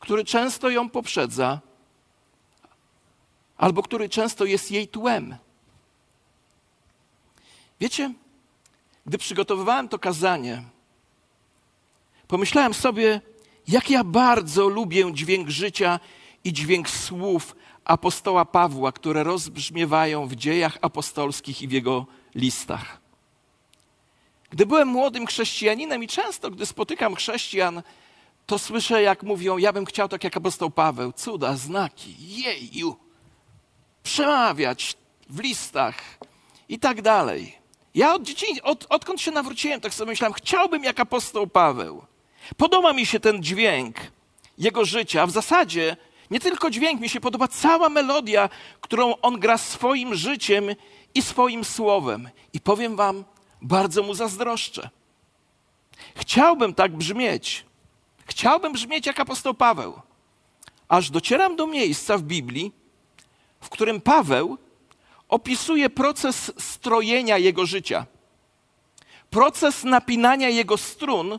który 0.00 0.24
często 0.24 0.70
ją 0.70 0.90
poprzedza, 0.90 1.60
albo 3.56 3.82
który 3.82 4.08
często 4.08 4.44
jest 4.44 4.70
jej 4.70 4.88
tłem. 4.88 5.36
Wiecie, 7.80 8.12
gdy 9.06 9.18
przygotowywałem 9.18 9.88
to 9.88 9.98
kazanie, 9.98 10.62
pomyślałem 12.28 12.74
sobie, 12.74 13.20
jak 13.68 13.90
ja 13.90 14.04
bardzo 14.04 14.68
lubię 14.68 15.12
dźwięk 15.12 15.48
życia 15.48 16.00
i 16.44 16.52
dźwięk 16.52 16.90
słów 16.90 17.56
apostoła 17.84 18.44
Pawła, 18.44 18.92
które 18.92 19.24
rozbrzmiewają 19.24 20.28
w 20.28 20.34
dziejach 20.34 20.78
apostolskich 20.80 21.62
i 21.62 21.68
w 21.68 21.72
jego 21.72 22.06
listach. 22.34 23.00
Gdy 24.50 24.66
byłem 24.66 24.88
młodym 24.88 25.26
chrześcijaninem 25.26 26.02
i 26.02 26.08
często, 26.08 26.50
gdy 26.50 26.66
spotykam 26.66 27.14
chrześcijan, 27.14 27.82
to 28.46 28.58
słyszę, 28.58 29.02
jak 29.02 29.22
mówią: 29.22 29.58
Ja 29.58 29.72
bym 29.72 29.84
chciał 29.84 30.08
tak 30.08 30.24
jak 30.24 30.36
apostoł 30.36 30.70
Paweł, 30.70 31.12
cuda, 31.12 31.56
znaki, 31.56 32.14
jeju, 32.18 32.96
przemawiać 34.02 34.96
w 35.30 35.40
listach 35.40 35.96
i 36.68 36.78
tak 36.78 37.02
dalej. 37.02 37.58
Ja 37.94 38.14
od 38.14 38.22
dzieci, 38.22 38.62
od, 38.62 38.86
odkąd 38.88 39.20
się 39.20 39.30
nawróciłem, 39.30 39.80
tak 39.80 39.94
sobie 39.94 40.10
myślałem, 40.10 40.32
chciałbym 40.32 40.84
jak 40.84 41.00
apostoł 41.00 41.46
Paweł. 41.46 42.02
Podoba 42.56 42.92
mi 42.92 43.06
się 43.06 43.20
ten 43.20 43.42
dźwięk 43.42 43.96
jego 44.58 44.84
życia, 44.84 45.22
a 45.22 45.26
w 45.26 45.30
zasadzie 45.30 45.96
nie 46.30 46.40
tylko 46.40 46.70
dźwięk, 46.70 47.00
mi 47.00 47.08
się 47.08 47.20
podoba 47.20 47.48
cała 47.48 47.88
melodia, 47.88 48.48
którą 48.80 49.16
on 49.22 49.40
gra 49.40 49.58
swoim 49.58 50.14
życiem 50.14 50.64
i 51.14 51.22
swoim 51.22 51.64
słowem. 51.64 52.28
I 52.52 52.60
powiem 52.60 52.96
wam, 52.96 53.24
bardzo 53.62 54.02
mu 54.02 54.14
zazdroszczę. 54.14 54.88
Chciałbym 56.16 56.74
tak 56.74 56.96
brzmieć. 56.96 57.64
Chciałbym 58.26 58.72
brzmieć 58.72 59.06
jak 59.06 59.20
apostoł 59.20 59.54
Paweł. 59.54 60.00
Aż 60.88 61.10
docieram 61.10 61.56
do 61.56 61.66
miejsca 61.66 62.18
w 62.18 62.22
Biblii, 62.22 62.72
w 63.60 63.68
którym 63.68 64.00
Paweł 64.00 64.58
opisuje 65.28 65.90
proces 65.90 66.52
strojenia 66.58 67.38
jego 67.38 67.66
życia, 67.66 68.06
proces 69.30 69.84
napinania 69.84 70.48
jego 70.48 70.76
strun, 70.76 71.38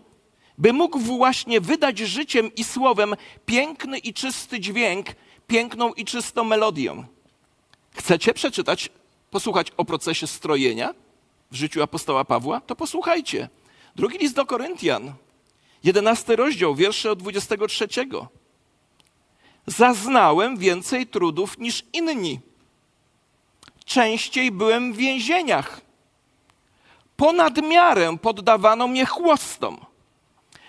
by 0.57 0.73
mógł 0.73 0.99
właśnie 0.99 1.61
wydać 1.61 1.99
życiem 1.99 2.55
i 2.55 2.63
słowem 2.63 3.15
piękny 3.45 3.97
i 3.97 4.13
czysty 4.13 4.59
dźwięk, 4.59 5.07
piękną 5.47 5.93
i 5.93 6.05
czystą 6.05 6.43
melodię. 6.43 7.03
Chcecie 7.91 8.33
przeczytać, 8.33 8.89
posłuchać 9.31 9.71
o 9.77 9.85
procesie 9.85 10.27
strojenia 10.27 10.93
w 11.51 11.55
życiu 11.55 11.83
apostoła 11.83 12.25
Pawła? 12.25 12.61
To 12.61 12.75
posłuchajcie. 12.75 13.49
Drugi 13.95 14.17
list 14.17 14.35
do 14.35 14.45
Koryntian, 14.45 15.13
jedenasty 15.83 16.35
rozdział, 16.35 16.75
wiersze 16.75 17.11
od 17.11 17.19
23. 17.19 17.87
Zaznałem 19.67 20.57
więcej 20.57 21.07
trudów 21.07 21.57
niż 21.57 21.83
inni. 21.93 22.39
Częściej 23.85 24.51
byłem 24.51 24.93
w 24.93 24.97
więzieniach. 24.97 25.81
Ponad 27.17 27.57
miarę 27.57 28.17
poddawano 28.21 28.87
mnie 28.87 29.05
chłostom. 29.05 29.77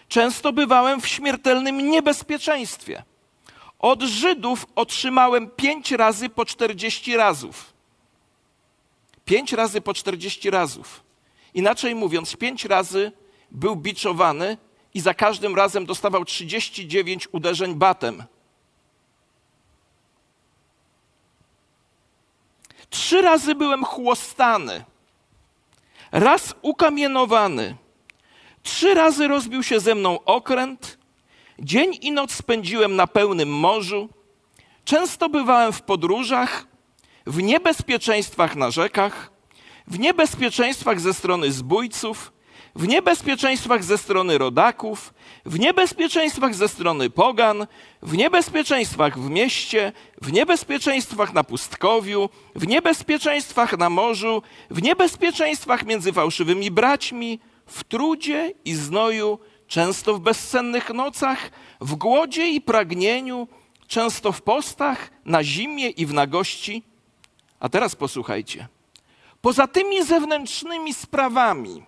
Często 0.09 0.53
bywałem 0.53 1.01
w 1.01 1.09
śmiertelnym 1.09 1.91
niebezpieczeństwie. 1.91 3.03
Od 3.79 4.03
Żydów 4.03 4.67
otrzymałem 4.75 5.51
pięć 5.51 5.93
razy 5.93 6.29
po 6.29 6.45
czterdzieści 6.45 7.17
razów. 7.17 7.73
Pięć 9.25 9.53
razy 9.53 9.81
po 9.81 9.95
czterdzieści 9.95 10.51
razów. 10.51 11.03
Inaczej 11.55 11.95
mówiąc, 11.95 12.37
pięć 12.37 12.65
razy 12.65 13.13
był 13.51 13.77
biczowany 13.77 14.57
i 14.99 15.01
za 15.01 15.15
każdym 15.15 15.57
razem 15.57 15.87
dostawał 15.87 16.25
39 16.25 17.29
uderzeń 17.33 17.75
batem. 17.75 18.25
Trzy 22.91 23.23
razy 23.23 23.55
byłem 23.55 23.85
chłostany, 23.85 24.85
raz 26.13 26.55
ukamienowany, 26.63 27.77
trzy 28.63 28.95
razy 28.95 29.29
rozbił 29.29 29.63
się 29.63 29.81
ze 29.81 29.95
mną 29.95 30.25
okręt, 30.25 30.99
dzień 31.59 31.99
i 32.01 32.13
noc 32.13 32.33
spędziłem 32.33 32.97
na 32.97 33.07
pełnym 33.07 33.49
morzu, 33.49 34.09
często 34.85 35.29
bywałem 35.29 35.73
w 35.73 35.83
podróżach, 35.83 36.67
w 37.27 37.43
niebezpieczeństwach 37.43 38.57
na 38.57 38.71
rzekach, 38.71 39.31
w 39.87 39.99
niebezpieczeństwach 39.99 41.01
ze 41.01 41.15
strony 41.15 41.53
zbójców, 41.53 42.33
w 42.79 42.89
niebezpieczeństwach 42.89 43.85
ze 43.85 43.99
strony 43.99 44.39
rodaków, 44.39 45.15
w 45.47 45.59
niebezpieczeństwach 45.59 46.55
ze 46.55 46.69
strony 46.69 47.11
pogan, 47.11 47.67
w 48.03 48.17
niebezpieczeństwach 48.17 49.19
w 49.19 49.31
mieście, 49.31 49.93
w 50.23 50.33
niebezpieczeństwach 50.33 51.33
na 51.33 51.45
pustkowiu, 51.45 52.29
w 52.55 52.67
niebezpieczeństwach 52.67 53.79
na 53.79 53.91
morzu, 53.91 54.43
w 54.71 54.83
niebezpieczeństwach 54.83 55.87
między 55.87 56.13
fałszywymi 56.13 56.71
braćmi, 56.71 57.41
w 57.67 57.85
trudzie 57.85 58.53
i 58.65 58.75
znoju, 58.75 59.39
często 59.67 60.15
w 60.15 60.21
bezsennych 60.21 60.91
nocach, 60.91 61.51
w 61.81 61.95
głodzie 61.95 62.51
i 62.51 62.61
pragnieniu, 62.61 63.49
często 63.87 64.33
w 64.33 64.43
postach, 64.43 65.11
na 65.25 65.45
zimie 65.45 65.89
i 65.89 66.07
w 66.07 66.13
nagości. 66.15 66.83
A 67.61 67.69
teraz 67.69 67.97
posłuchajcie. 67.97 68.69
Poza 69.41 69.67
tymi 69.67 70.05
zewnętrznymi 70.05 70.95
sprawami, 70.95 71.83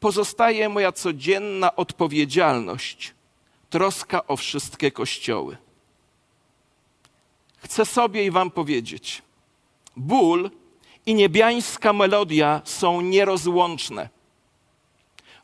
pozostaje 0.00 0.68
moja 0.68 0.92
codzienna 0.92 1.76
odpowiedzialność, 1.76 3.14
troska 3.70 4.26
o 4.26 4.36
wszystkie 4.36 4.90
kościoły. 4.90 5.56
Chcę 7.58 7.86
sobie 7.86 8.24
i 8.24 8.30
Wam 8.30 8.50
powiedzieć: 8.50 9.22
ból 9.96 10.50
i 11.06 11.14
niebiańska 11.14 11.92
melodia 11.92 12.62
są 12.64 13.00
nierozłączne. 13.00 14.08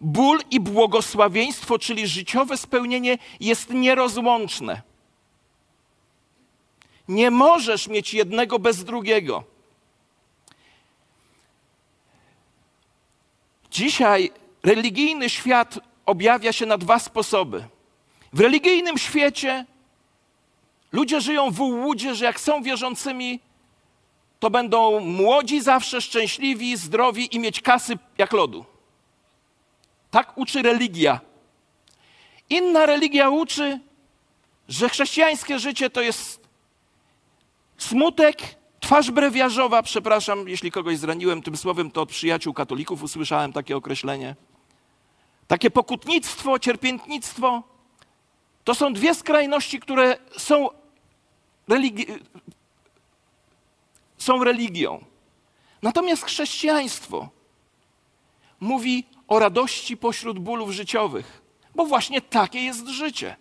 Ból 0.00 0.40
i 0.50 0.61
błogosławieństwo, 0.61 1.79
czyli 1.79 2.09
życiowe 2.09 2.57
spełnienie, 2.57 3.18
jest 3.40 3.70
nierozłączne. 3.70 4.83
Nie 7.09 7.31
możesz 7.31 7.88
mieć 7.88 8.14
jednego 8.14 8.59
bez 8.59 8.85
drugiego. 8.85 9.44
Dzisiaj 13.70 14.33
religijny 14.64 15.31
świat 15.31 15.79
objawia 16.07 16.53
się 16.53 16.66
na 16.66 16.79
dwa 16.79 16.98
sposoby. 16.98 17.64
W 18.33 18.40
religijnym 18.40 18.98
świecie 18.98 19.66
ludzie 20.92 21.20
żyją 21.20 21.50
w 21.50 21.61
ułudzie, 21.61 22.14
że 22.14 22.24
jak 22.24 22.40
są 22.40 22.62
wierzącymi, 22.62 23.40
to 24.40 24.50
będą 24.50 25.00
młodzi 25.00 25.61
zawsze, 25.61 26.00
szczęśliwi, 26.00 26.77
zdrowi 26.77 27.37
i 27.37 27.38
mieć 27.38 27.61
kasy 27.61 27.98
jak 28.18 28.33
lodu. 28.33 28.64
Tak 30.11 30.38
uczy 30.38 30.62
religia. 30.62 31.20
Inna 32.50 32.87
religia 32.87 33.29
uczy, 33.29 33.81
że 34.68 34.88
chrześcijańskie 34.88 35.59
życie 35.59 35.90
to 35.90 36.00
jest 36.00 36.40
smutek, 37.79 38.37
Twarz 38.85 39.11
brewiarzowa, 39.11 39.83
przepraszam, 39.83 40.48
jeśli 40.48 40.70
kogoś 40.70 40.98
zraniłem 40.98 41.42
tym 41.42 41.57
słowem, 41.57 41.90
to 41.90 42.03
od 42.03 42.09
przyjaciół 42.09 42.55
katolików 42.55 43.03
usłyszałem 43.03 43.53
takie 43.53 43.77
określenie. 43.77 44.37
Takie 45.48 45.70
pokutnictwo, 45.70 46.59
cierpiętnictwo 46.59 47.62
to 48.64 48.74
są 48.74 48.92
dwie 48.92 49.14
skrajności, 49.14 49.80
które 49.80 50.18
są, 50.38 50.68
religi 51.68 52.07
są 54.18 54.44
religią. 54.44 55.04
Natomiast 55.83 56.24
chrześcijaństwo 56.24 57.28
mówi 58.61 59.04
o 59.28 59.38
radości 59.38 59.96
pośród 59.96 60.38
bólów 60.38 60.70
życiowych, 60.70 61.42
bo 61.74 61.87
właśnie 61.87 62.20
takie 62.20 62.61
jest 62.61 62.88
życie. 62.88 63.37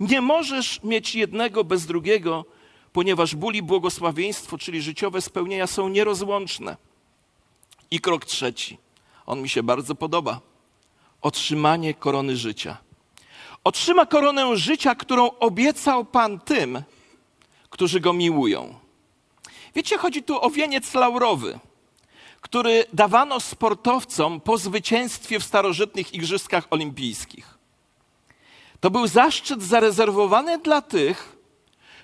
Nie 0.00 0.20
możesz 0.20 0.82
mieć 0.82 1.14
jednego 1.14 1.64
bez 1.64 1.86
drugiego, 1.86 2.44
ponieważ 2.92 3.34
ból 3.34 3.54
i 3.54 3.62
błogosławieństwo, 3.62 4.58
czyli 4.58 4.82
życiowe 4.82 5.22
spełnienia, 5.22 5.66
są 5.66 5.88
nierozłączne. 5.88 6.76
I 7.90 8.00
krok 8.00 8.24
trzeci. 8.24 8.78
On 9.30 9.42
mi 9.42 9.48
się 9.48 9.62
bardzo 9.62 9.94
podoba. 9.94 10.40
Otrzymanie 11.20 11.94
korony 11.94 12.36
życia. 12.36 12.76
Otrzyma 13.64 14.06
koronę 14.06 14.56
życia, 14.56 14.94
którą 14.94 15.30
obiecał 15.30 16.04
Pan 16.04 16.40
tym, 16.40 16.82
którzy 17.70 18.00
go 18.00 18.12
miłują. 18.12 18.74
Wiecie, 19.74 19.98
chodzi 19.98 20.22
tu 20.22 20.44
o 20.44 20.50
wieniec 20.50 20.94
laurowy, 20.94 21.58
który 22.40 22.84
dawano 22.92 23.40
sportowcom 23.40 24.40
po 24.40 24.58
zwycięstwie 24.58 25.40
w 25.40 25.44
starożytnych 25.44 26.14
Igrzyskach 26.14 26.66
Olimpijskich. 26.70 27.58
To 28.80 28.90
był 28.90 29.06
zaszczyt 29.06 29.62
zarezerwowany 29.62 30.58
dla 30.58 30.82
tych, 30.82 31.36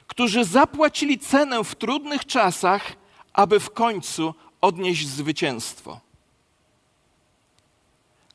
którzy 0.06 0.44
zapłacili 0.44 1.18
cenę 1.18 1.64
w 1.64 1.74
trudnych 1.74 2.26
czasach, 2.26 2.92
aby 3.32 3.60
w 3.60 3.70
końcu 3.70 4.34
odnieść 4.60 5.08
zwycięstwo. 5.08 6.05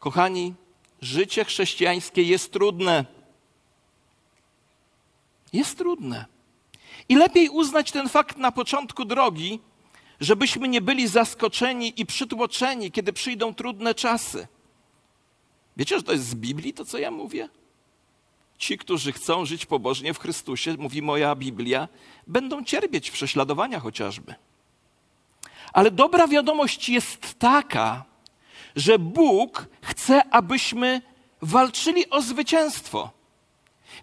Kochani, 0.02 0.54
życie 1.02 1.46
chrześcijańskie 1.46 2.24
jest 2.24 2.52
trudne. 2.52 3.06
Jest 5.54 5.78
trudne. 5.78 6.26
I 7.10 7.16
lepiej 7.16 7.50
uznać 7.50 7.92
ten 7.92 8.10
fakt 8.10 8.38
na 8.38 8.52
początku 8.52 9.06
drogi, 9.06 9.60
żebyśmy 10.20 10.68
nie 10.68 10.82
byli 10.82 11.08
zaskoczeni 11.08 11.94
i 12.02 12.06
przytłoczeni, 12.06 12.92
kiedy 12.92 13.14
przyjdą 13.14 13.54
trudne 13.54 13.96
czasy. 13.96 14.48
Wiecie, 15.78 15.98
że 15.98 16.04
to 16.04 16.12
jest 16.12 16.28
z 16.28 16.36
Biblii, 16.36 16.74
to 16.74 16.86
co 16.86 16.98
ja 16.98 17.12
mówię? 17.12 17.50
Ci, 18.58 18.78
którzy 18.78 19.12
chcą 19.12 19.46
żyć 19.46 19.66
pobożnie 19.66 20.14
w 20.14 20.20
Chrystusie, 20.20 20.76
mówi 20.80 21.02
moja 21.02 21.36
Biblia, 21.36 21.88
będą 22.28 22.64
cierpieć 22.64 23.12
prześladowania 23.12 23.80
chociażby. 23.80 24.36
Ale 25.74 25.92
dobra 25.92 26.28
wiadomość 26.28 26.90
jest 26.90 27.40
taka, 27.40 28.12
że 28.76 29.00
Bóg 29.00 29.68
chce, 29.92 30.34
abyśmy 30.34 31.02
walczyli 31.42 32.10
o 32.10 32.22
zwycięstwo. 32.22 33.10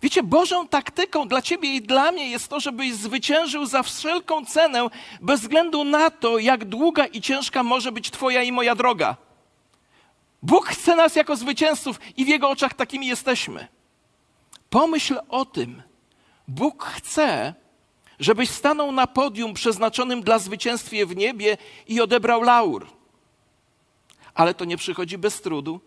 Wiecie, 0.02 0.22
Bożą 0.22 0.68
taktyką 0.68 1.28
dla 1.28 1.42
ciebie 1.42 1.74
i 1.74 1.82
dla 1.82 2.12
mnie 2.12 2.30
jest 2.30 2.48
to, 2.48 2.60
żebyś 2.60 2.94
zwyciężył 2.94 3.66
za 3.66 3.82
wszelką 3.82 4.46
cenę, 4.46 4.86
bez 5.20 5.40
względu 5.40 5.84
na 5.84 6.10
to, 6.10 6.38
jak 6.38 6.64
długa 6.64 7.06
i 7.06 7.20
ciężka 7.20 7.62
może 7.62 7.92
być 7.92 8.10
Twoja 8.10 8.42
i 8.42 8.52
moja 8.52 8.74
droga. 8.74 9.16
Bóg 10.42 10.66
chce 10.66 10.96
nas 10.96 11.16
jako 11.16 11.36
zwycięzców 11.36 12.00
i 12.16 12.24
w 12.24 12.28
Jego 12.28 12.50
oczach 12.50 12.74
takimi 12.74 13.06
jesteśmy. 13.06 13.68
Pomyśl 14.70 15.18
o 15.28 15.44
tym. 15.44 15.82
Bóg 16.48 16.84
chce, 16.84 17.54
żebyś 18.20 18.50
stanął 18.50 18.92
na 18.92 19.06
podium 19.06 19.54
przeznaczonym 19.54 20.22
dla 20.22 20.38
zwycięstwie 20.38 21.06
w 21.06 21.16
niebie 21.16 21.56
i 21.86 22.00
odebrał 22.00 22.42
laur. 22.42 22.97
Ale 24.38 24.54
to 24.54 24.64
nie 24.64 24.76
przychodzi 24.76 25.18
bez 25.18 25.40
trudu, 25.40 25.80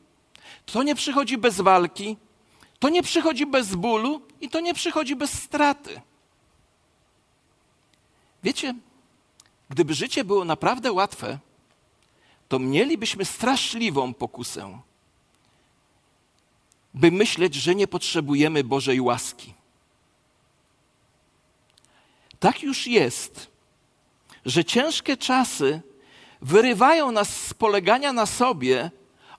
to 0.66 0.84
nie 0.84 0.96
przychodzi 0.96 1.38
bez 1.38 1.62
walki, 1.62 2.18
to 2.80 2.90
nie 2.90 3.04
przychodzi 3.04 3.46
bez 3.46 3.76
bólu 3.76 4.22
i 4.42 4.50
to 4.50 4.60
nie 4.60 4.74
przychodzi 4.74 5.16
bez 5.16 5.44
straty. 5.44 6.02
Wiecie, 8.44 8.76
gdyby 9.70 9.94
życie 9.94 10.24
było 10.24 10.46
naprawdę 10.46 10.92
łatwe, 10.92 11.40
to 12.48 12.60
mielibyśmy 12.60 13.26
straszliwą 13.26 14.14
pokusę, 14.14 14.80
by 16.94 17.12
myśleć, 17.12 17.56
że 17.56 17.76
nie 17.76 17.88
potrzebujemy 17.88 18.64
Bożej 18.64 19.02
łaski. 19.02 19.54
Tak 22.40 22.64
już 22.64 22.88
jest, 22.88 23.52
że 24.46 24.66
ciężkie 24.66 25.18
czasy 25.18 25.82
wyrywają 26.42 27.12
nas 27.12 27.48
z 27.48 27.54
polegania 27.54 28.14
na 28.14 28.26
sobie, 28.26 28.92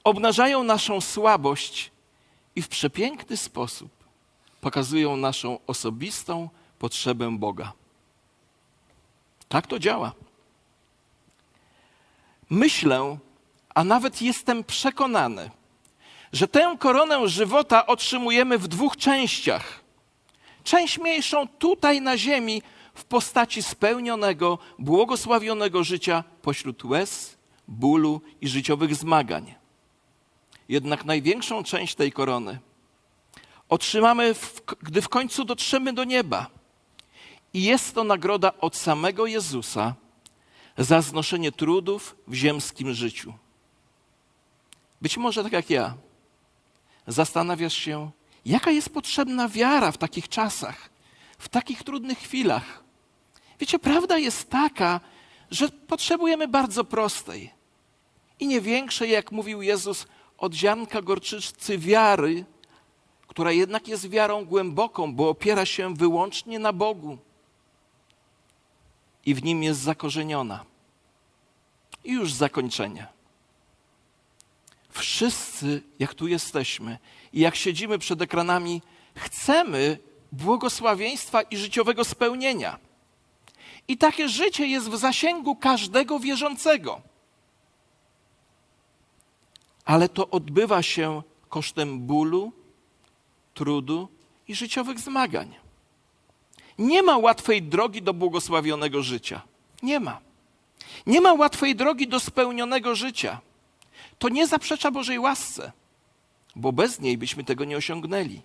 obnażają 0.05 0.63
naszą 0.65 1.01
słabość 1.01 1.91
i 2.57 2.63
w 2.63 2.69
przepiękny 2.69 3.37
sposób 3.37 3.91
pokazują 4.61 5.17
naszą 5.17 5.59
osobistą 5.67 6.49
potrzebę 6.79 7.39
Boga. 7.39 7.73
Tak 9.49 9.67
to 9.67 9.79
działa. 9.79 10.13
Myślę, 12.51 13.19
a 13.75 13.85
nawet 13.85 14.23
jestem 14.23 14.65
przekonany, 14.65 15.51
że 16.33 16.49
tę 16.49 16.77
koronę 16.79 17.29
żywota 17.29 17.87
otrzymujemy 17.87 18.59
w 18.59 18.69
dwóch 18.69 18.97
częściach. 18.97 19.81
Część 20.65 20.99
mniejszą 20.99 21.49
tutaj 21.49 22.01
na 22.01 22.19
ziemi 22.19 22.63
w 22.95 23.05
postaci 23.05 23.63
spełnionego, 23.63 24.59
błogosławionego 24.79 25.85
życia 25.85 26.25
pośród 26.43 26.85
łez, 26.85 27.39
bólu 27.69 28.21
i 28.41 28.49
życiowych 28.49 28.95
zmagań. 28.95 29.55
Jednak 30.69 31.05
największą 31.05 31.65
część 31.65 31.95
tej 31.95 32.13
korony 32.13 32.59
otrzymamy, 33.73 34.35
w, 34.35 34.63
gdy 34.83 35.03
w 35.03 35.09
końcu 35.09 35.45
dotrzemy 35.45 35.93
do 35.93 36.05
nieba. 36.05 36.47
I 37.55 37.63
jest 37.63 37.95
to 37.95 38.05
nagroda 38.05 38.53
od 38.61 38.77
samego 38.77 39.27
Jezusa 39.27 39.95
za 40.79 41.03
znoszenie 41.03 41.53
trudów 41.53 42.17
w 42.27 42.35
ziemskim 42.35 42.95
życiu. 42.95 43.35
Być 45.03 45.17
może 45.17 45.43
tak 45.43 45.53
jak 45.53 45.71
ja, 45.71 45.95
zastanawiasz 47.07 47.75
się, 47.75 48.11
jaka 48.45 48.71
jest 48.71 48.91
potrzebna 48.91 49.49
wiara 49.49 49.93
w 49.93 49.99
takich 49.99 50.29
czasach, 50.29 50.91
w 51.39 51.49
takich 51.49 51.83
trudnych 51.83 52.19
chwilach. 52.19 52.82
Wiecie, 53.63 53.79
prawda 53.79 54.19
jest 54.19 54.51
taka, 54.51 55.01
że 55.51 55.69
potrzebujemy 55.69 56.49
bardzo 56.49 56.85
prostej 56.85 57.51
i 58.41 58.47
nie 58.47 58.61
większej, 58.61 59.11
jak 59.11 59.33
mówił 59.33 59.63
Jezus, 59.63 60.07
od 60.39 60.55
ziarnka 60.55 61.01
wiary, 61.79 62.45
która 63.27 63.53
jednak 63.53 63.89
jest 63.89 64.09
wiarą 64.09 64.45
głęboką, 64.45 65.15
bo 65.15 65.29
opiera 65.29 65.67
się 65.67 65.95
wyłącznie 65.95 66.59
na 66.59 66.73
Bogu 66.73 67.19
i 69.27 69.35
w 69.35 69.45
nim 69.45 69.63
jest 69.63 69.81
zakorzeniona. 69.81 70.65
I 72.05 72.13
już 72.13 72.33
zakończenie. 72.33 73.07
Wszyscy, 74.91 75.83
jak 75.99 76.15
tu 76.15 76.29
jesteśmy 76.29 76.99
i 77.33 77.41
jak 77.41 77.57
siedzimy 77.57 77.99
przed 77.99 78.23
ekranami, 78.23 78.83
chcemy 79.15 79.99
błogosławieństwa 80.33 81.43
i 81.43 81.57
życiowego 81.57 82.05
spełnienia. 82.05 82.92
I 83.93 83.97
takie 83.97 84.29
życie 84.29 84.67
jest 84.67 84.89
w 84.89 84.97
zasięgu 84.97 85.57
każdego 85.57 86.19
wierzącego. 86.19 87.01
Ale 89.85 90.09
to 90.09 90.31
odbywa 90.31 90.83
się 90.83 91.23
kosztem 91.49 92.01
bólu, 92.01 92.53
trudu 93.55 94.09
i 94.49 94.55
życiowych 94.55 95.01
zmagań. 95.01 95.55
Nie 96.79 97.03
ma 97.03 97.19
łatwej 97.19 97.63
drogi 97.63 98.03
do 98.03 98.15
błogosławionego 98.15 99.03
życia. 99.03 99.43
Nie 99.83 100.01
ma. 100.01 100.21
Nie 101.07 101.21
ma 101.21 101.33
łatwej 101.33 101.77
drogi 101.77 102.09
do 102.09 102.21
spełnionego 102.21 102.95
życia. 102.95 103.41
To 104.19 104.29
nie 104.29 104.47
zaprzecza 104.47 104.91
Bożej 104.91 105.19
łasce, 105.19 105.73
bo 106.57 106.73
bez 106.73 107.01
niej 107.01 107.19
byśmy 107.19 107.45
tego 107.45 107.65
nie 107.65 107.77
osiągnęli. 107.77 108.43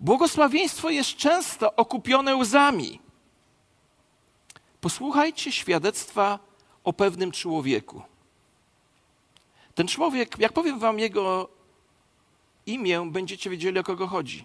Błogosławieństwo 0.00 0.90
jest 0.90 1.16
często 1.16 1.76
okupione 1.76 2.36
łzami. 2.36 3.05
Posłuchajcie 4.86 5.52
świadectwa 5.52 6.38
o 6.84 6.92
pewnym 6.92 7.32
człowieku. 7.32 8.02
Ten 9.74 9.88
człowiek, 9.88 10.38
jak 10.38 10.52
powiem 10.52 10.78
wam 10.78 10.98
jego 10.98 11.48
imię, 12.66 13.08
będziecie 13.10 13.50
wiedzieli 13.50 13.78
o 13.78 13.82
kogo 13.82 14.06
chodzi. 14.06 14.44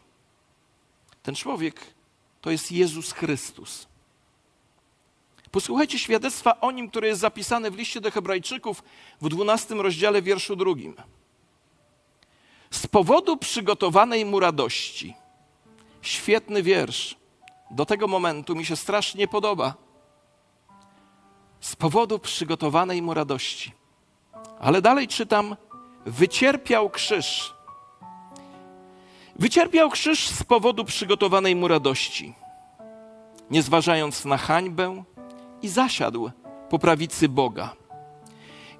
Ten 1.23 1.35
człowiek 1.35 1.81
to 2.41 2.51
jest 2.51 2.71
Jezus 2.71 3.11
Chrystus. 3.11 3.87
Posłuchajcie 5.51 5.99
świadectwa 5.99 6.61
o 6.61 6.71
nim, 6.71 6.89
które 6.89 7.07
jest 7.07 7.21
zapisane 7.21 7.71
w 7.71 7.75
liście 7.75 8.01
do 8.01 8.11
Hebrajczyków 8.11 8.83
w 9.21 9.29
12 9.29 9.75
rozdziale, 9.75 10.21
wierszu 10.21 10.55
drugim. 10.55 10.95
Z 12.71 12.87
powodu 12.87 13.37
przygotowanej 13.37 14.25
mu 14.25 14.39
radości. 14.39 15.13
Świetny 16.01 16.63
wiersz. 16.63 17.15
Do 17.71 17.85
tego 17.85 18.07
momentu 18.07 18.55
mi 18.55 18.65
się 18.65 18.75
strasznie 18.75 19.27
podoba. 19.27 19.90
Z 21.61 21.75
powodu 21.75 22.19
przygotowanej 22.19 23.01
mu 23.01 23.13
radości. 23.13 23.71
Ale 24.59 24.81
dalej 24.81 25.07
czytam: 25.07 25.55
wycierpiał 26.05 26.89
krzyż 26.89 27.53
Wycierpiał 29.41 29.89
krzyż 29.89 30.27
z 30.27 30.43
powodu 30.43 30.85
przygotowanej 30.85 31.55
mu 31.55 31.67
radości, 31.67 32.33
nie 33.51 33.61
zważając 33.61 34.25
na 34.25 34.37
hańbę 34.37 35.03
i 35.61 35.67
zasiadł 35.67 36.31
po 36.69 36.79
prawicy 36.79 37.29
Boga. 37.29 37.75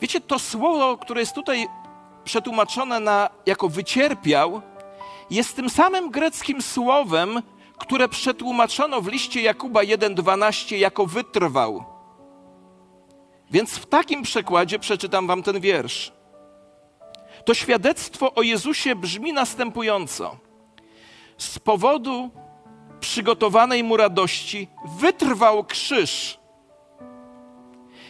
Wiecie, 0.02 0.22
to 0.22 0.40
słowo, 0.40 0.98
które 0.98 1.20
jest 1.20 1.36
tutaj 1.36 1.68
przetłumaczone 2.24 3.00
na, 3.00 3.30
jako 3.46 3.70
wycierpiał, 3.70 4.62
jest 5.30 5.56
tym 5.56 5.70
samym 5.70 6.12
greckim 6.12 6.62
słowem, 6.62 7.42
które 7.78 8.10
przetłumaczono 8.10 9.02
w 9.02 9.08
liście 9.08 9.42
Jakuba 9.42 9.82
1,12 9.82 10.76
jako 10.76 11.06
wytrwał. 11.06 11.91
Więc 13.52 13.78
w 13.78 13.86
takim 13.86 14.24
przekładzie 14.24 14.80
przeczytam 14.80 15.28
wam 15.28 15.44
ten 15.44 15.60
wiersz. 15.60 16.12
To 17.46 17.54
świadectwo 17.54 18.34
o 18.34 18.42
Jezusie 18.42 18.96
brzmi 18.96 19.34
następująco 19.34 20.38
z 21.38 21.60
powodu 21.60 22.30
przygotowanej 23.00 23.84
mu 23.84 23.98
radości 23.98 24.68
wytrwał 24.86 25.64
krzyż, 25.64 26.40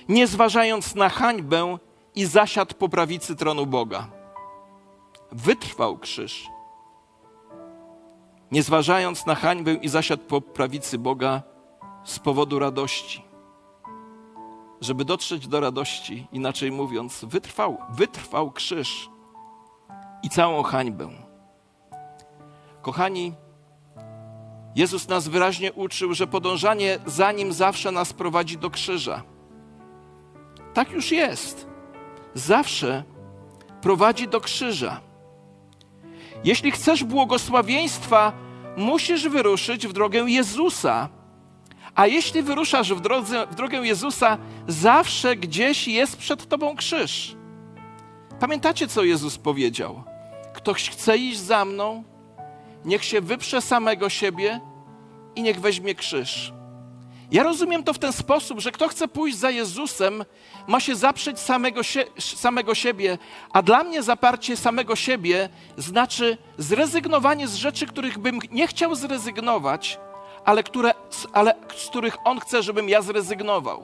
nie 0.10 0.27
zważając 0.27 0.95
na 0.95 1.10
hańbę 1.10 1.77
i 2.15 2.25
zasiadł 2.25 2.75
po 2.75 2.89
prawicy 2.89 3.36
tronu 3.36 3.65
Boga. 3.65 4.08
Wytrwał 5.32 5.97
krzyż, 5.97 6.47
nie 8.51 8.63
zważając 8.63 9.25
na 9.25 9.36
hańbę 9.36 9.73
i 9.73 9.89
zasiadł 9.89 10.23
po 10.23 10.41
prawicy 10.41 10.97
Boga 10.97 11.41
z 12.04 12.19
powodu 12.19 12.60
radości. 12.60 13.31
Żeby 14.82 15.06
dotrzeć 15.06 15.48
do 15.48 15.60
radości, 15.60 16.28
inaczej 16.32 16.72
mówiąc, 16.72 17.26
wytrwał, 17.26 17.78
wytrwał 17.89 18.52
krzyż 18.52 19.10
i 20.24 20.30
całą 20.30 20.63
hańbę. 20.63 21.10
Kochani, 22.82 23.34
Jezus 24.76 25.08
nas 25.08 25.28
wyraźnie 25.28 25.74
uczył, 25.74 26.13
że 26.13 26.28
podążanie 26.28 27.00
za 27.06 27.32
Nim 27.32 27.54
zawsze 27.54 27.91
nas 27.91 28.13
prowadzi 28.13 28.58
do 28.58 28.70
krzyża. 28.70 29.24
Tak 30.74 30.91
już 30.91 31.12
jest. 31.12 31.67
Zawsze 32.34 33.04
prowadzi 33.82 34.28
do 34.28 34.41
krzyża. 34.41 35.02
Jeśli 36.44 36.72
chcesz 36.72 37.04
błogosławieństwa, 37.04 38.34
musisz 38.78 39.30
wyruszyć 39.30 39.88
w 39.88 39.94
drogę 39.94 40.20
Jezusa. 40.20 41.10
A 41.95 42.08
jeśli 42.08 42.41
wyruszasz 42.41 42.93
w, 42.93 43.01
drodze, 43.01 43.47
w 43.47 43.56
drogę 43.56 43.77
Jezusa, 43.77 44.38
zawsze 44.67 45.36
gdzieś 45.36 45.88
jest 45.88 46.17
przed 46.17 46.47
tobą 46.47 46.75
krzyż. 46.75 47.36
Pamiętacie, 48.39 48.88
co 48.88 49.04
Jezus 49.04 49.38
powiedział? 49.38 50.04
Ktoś 50.54 50.89
chce 50.89 51.17
iść 51.17 51.39
za 51.39 51.65
mną, 51.65 52.04
niech 52.86 53.04
się 53.04 53.21
wyprze 53.21 53.62
samego 53.62 54.10
siebie 54.10 54.60
i 55.36 55.41
niech 55.41 55.62
weźmie 55.62 55.95
krzyż. 55.95 56.54
Ja 57.32 57.43
rozumiem 57.43 57.84
to 57.84 57.93
w 57.93 57.99
ten 57.99 58.13
sposób, 58.13 58.60
że 58.60 58.71
kto 58.71 58.88
chce 58.88 59.08
pójść 59.08 59.38
za 59.38 59.49
Jezusem, 59.49 60.25
ma 60.67 60.80
się 60.80 60.95
zaprzeć 60.95 61.39
samego, 61.39 61.84
sie, 61.84 62.06
samego 62.19 62.75
siebie, 62.75 63.17
a 63.54 63.62
dla 63.62 63.84
mnie 63.84 64.04
zaparcie 64.04 64.58
samego 64.58 64.95
siebie 64.95 65.49
znaczy 65.77 66.38
zrezygnowanie 66.58 67.47
z 67.47 67.56
rzeczy, 67.56 67.88
których 67.88 68.19
bym 68.19 68.39
nie 68.51 68.67
chciał 68.67 68.95
zrezygnować, 68.95 69.99
ale, 70.45 70.63
które, 70.63 70.93
ale 71.34 71.54
z 71.75 71.89
których 71.89 72.17
On 72.25 72.39
chce, 72.39 72.63
żebym 72.63 72.89
ja 72.89 73.01
zrezygnował. 73.01 73.84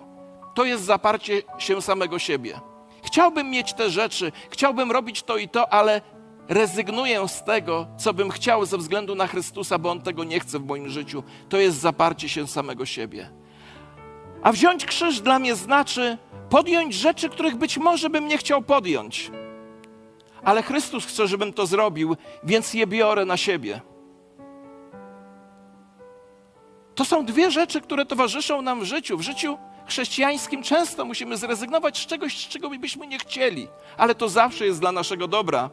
To 0.56 0.65
jest 0.65 0.84
zaparcie 0.84 1.41
się 1.58 1.82
samego 1.82 2.20
siebie. 2.20 2.60
Chciałbym 3.04 3.50
mieć 3.50 3.74
te 3.74 3.89
rzeczy, 3.89 4.32
chciałbym 4.50 4.91
robić 4.91 5.24
to 5.24 5.38
i 5.38 5.50
to, 5.50 5.74
ale 5.74 6.02
rezygnuję 6.48 7.28
z 7.28 7.43
tego, 7.43 7.88
co 7.98 8.13
bym 8.13 8.30
chciał 8.30 8.65
ze 8.65 8.78
względu 8.78 9.15
na 9.15 9.28
Chrystusa, 9.28 9.78
bo 9.78 9.91
On 9.91 10.02
tego 10.02 10.24
nie 10.24 10.39
chce 10.39 10.60
w 10.60 10.65
moim 10.65 10.89
życiu. 10.89 11.24
To 11.50 11.58
jest 11.58 11.78
zaparcie 11.78 12.30
się 12.30 12.48
samego 12.48 12.86
siebie. 12.86 13.30
A 14.43 14.52
wziąć 14.52 14.86
krzyż 14.86 15.22
dla 15.22 15.39
mnie 15.39 15.56
znaczy 15.56 16.17
podjąć 16.50 16.93
rzeczy, 16.93 17.30
których 17.30 17.56
być 17.56 17.78
może 17.78 18.10
bym 18.10 18.28
nie 18.28 18.38
chciał 18.38 18.62
podjąć. 18.62 19.32
Ale 20.43 20.63
Chrystus 20.63 21.06
chce, 21.06 21.28
żebym 21.28 21.54
to 21.54 21.65
zrobił, 21.65 22.15
więc 22.43 22.74
je 22.74 22.88
biorę 22.88 23.26
na 23.26 23.38
siebie. 23.38 23.82
To 26.98 27.06
są 27.06 27.26
dwie 27.26 27.52
rzeczy, 27.52 27.82
które 27.82 28.06
towarzyszą 28.06 28.62
nam 28.62 28.82
w 28.82 28.84
życiu. 28.84 29.18
W 29.18 29.22
życiu 29.22 29.58
chrześcijańskim 29.88 30.64
często 30.64 31.06
musimy 31.06 31.38
zrezygnować 31.38 31.98
z 31.98 32.06
czegoś, 32.06 32.38
z 32.38 32.48
czego 32.48 32.70
byśmy 32.70 33.08
nie 33.08 33.20
chcieli, 33.20 33.68
ale 33.98 34.16
to 34.16 34.30
zawsze 34.30 34.66
jest 34.66 34.80
dla 34.80 34.92
naszego 34.92 35.28
dobra. 35.28 35.70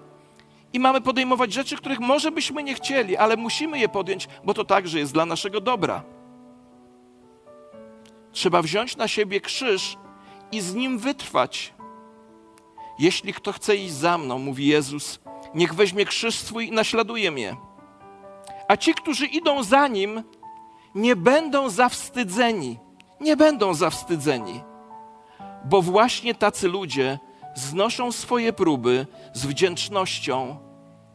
I 0.73 0.81
mamy 0.81 1.01
podejmować 1.01 1.53
rzeczy, 1.53 1.77
których 1.77 2.01
może 2.01 2.31
byśmy 2.31 2.63
nie 2.63 2.75
chcieli, 2.75 3.17
ale 3.17 3.37
musimy 3.37 3.79
je 3.79 3.89
podjąć, 3.89 4.29
bo 4.45 4.55
to 4.55 4.65
także 4.65 4.99
jest 4.99 5.13
dla 5.13 5.27
naszego 5.27 5.61
dobra. 5.61 6.03
Trzeba 8.33 8.63
wziąć 8.63 8.97
na 8.97 9.09
siebie 9.09 9.41
krzyż 9.41 9.97
i 10.53 10.61
z 10.61 10.75
nim 10.75 10.99
wytrwać. 10.99 11.75
Jeśli 12.99 13.33
kto 13.35 13.53
chce 13.53 13.77
iść 13.77 13.93
za 13.93 14.19
mną, 14.19 14.39
mówi 14.39 14.67
Jezus, 14.67 15.21
niech 15.55 15.75
weźmie 15.75 16.05
krzyż 16.05 16.35
swój 16.35 16.69
i 16.69 16.73
naśladuje 16.73 17.31
mnie. 17.31 17.57
A 18.69 18.77
ci, 18.77 18.95
którzy 18.95 19.27
idą 19.27 19.63
za 19.63 19.89
nim, 19.89 20.23
nie 20.95 21.17
będą 21.17 21.71
zawstydzeni. 21.71 22.79
Nie 23.21 23.37
będą 23.37 23.75
zawstydzeni, 23.75 24.61
bo 25.65 25.83
właśnie 25.83 26.35
tacy 26.35 26.69
ludzie 26.69 27.19
znoszą 27.55 28.13
swoje 28.13 28.53
próby 28.53 29.07
z 29.33 29.47
wdzięcznością 29.47 30.57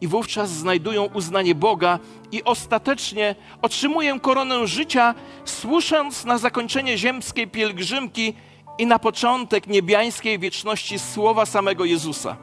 i 0.01 0.07
wówczas 0.07 0.49
znajdują 0.49 1.05
uznanie 1.05 1.55
Boga 1.55 1.99
i 2.31 2.43
ostatecznie 2.43 3.35
otrzymują 3.61 4.19
koronę 4.19 4.67
życia, 4.67 5.15
słysząc 5.45 6.25
na 6.25 6.37
zakończenie 6.37 6.97
ziemskiej 6.97 7.47
pielgrzymki 7.47 8.33
i 8.77 8.85
na 8.85 8.99
początek 8.99 9.67
niebiańskiej 9.67 10.39
wieczności 10.39 10.99
słowa 10.99 11.45
samego 11.45 11.85
Jezusa. 11.85 12.37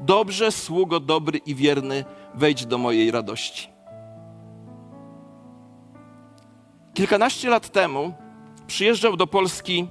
Dobrze, 0.00 0.52
sługo 0.52 1.00
dobry 1.00 1.38
i 1.38 1.54
wierny, 1.54 2.04
wejdź 2.34 2.66
do 2.66 2.78
mojej 2.78 3.10
radości. 3.10 3.75
Kilkanaście 6.96 7.50
lat 7.50 7.72
temu 7.72 8.14
przyjeżdżał 8.66 9.16
do 9.16 9.26
Polski 9.26 9.88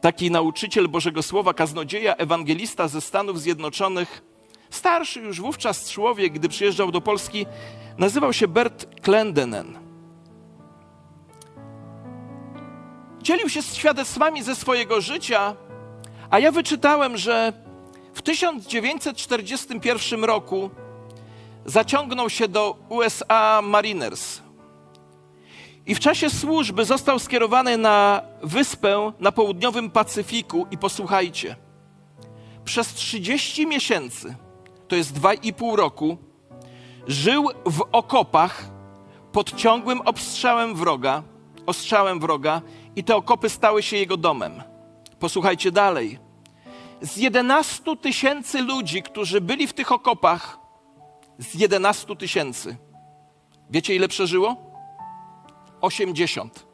taki 0.00 0.30
nauczyciel 0.30 0.88
Bożego 0.88 1.22
Słowa, 1.22 1.54
kaznodzieja, 1.54 2.16
ewangelista 2.16 2.88
ze 2.88 3.00
Stanów 3.00 3.40
Zjednoczonych, 3.40 4.22
starszy 4.70 5.20
już 5.20 5.40
wówczas 5.40 5.90
człowiek, 5.90 6.32
gdy 6.32 6.48
przyjeżdżał 6.48 6.90
do 6.90 7.00
Polski, 7.00 7.46
nazywał 7.98 8.32
się 8.32 8.48
Bert 8.48 9.00
Klendenen. 9.00 9.78
Dzielił 13.22 13.48
się 13.48 13.62
świadectwami 13.62 14.42
ze 14.42 14.54
swojego 14.54 15.00
życia, 15.00 15.56
a 16.30 16.38
ja 16.38 16.52
wyczytałem, 16.52 17.16
że 17.16 17.52
w 18.14 18.22
1941 18.22 20.24
roku 20.24 20.70
zaciągnął 21.66 22.30
się 22.30 22.48
do 22.48 22.76
USA 22.88 23.62
Mariners 23.62 24.43
i 25.86 25.94
w 25.94 26.00
czasie 26.00 26.30
służby 26.30 26.84
został 26.84 27.18
skierowany 27.18 27.78
na 27.78 28.22
wyspę 28.42 29.12
na 29.20 29.32
południowym 29.32 29.90
Pacyfiku 29.90 30.66
i 30.70 30.78
posłuchajcie, 30.78 31.56
przez 32.64 32.94
30 32.94 33.66
miesięcy, 33.66 34.34
to 34.88 34.96
jest 34.96 35.20
2,5 35.20 35.74
roku, 35.76 36.16
żył 37.06 37.48
w 37.66 37.84
okopach 37.92 38.70
pod 39.32 39.56
ciągłym 39.56 40.00
obstrzałem 40.00 40.74
wroga, 40.74 41.22
ostrzałem 41.66 42.20
wroga 42.20 42.62
i 42.96 43.04
te 43.04 43.16
okopy 43.16 43.48
stały 43.50 43.82
się 43.82 43.96
jego 43.96 44.16
domem. 44.16 44.62
Posłuchajcie 45.18 45.72
dalej. 45.72 46.18
Z 47.00 47.16
11 47.16 47.96
tysięcy 47.96 48.62
ludzi, 48.62 49.02
którzy 49.02 49.40
byli 49.40 49.66
w 49.66 49.72
tych 49.72 49.92
okopach, 49.92 50.58
z 51.38 51.54
11 51.54 52.16
tysięcy, 52.16 52.76
wiecie 53.70 53.94
ile 53.94 54.08
przeżyło? 54.08 54.73
80. 55.84 56.66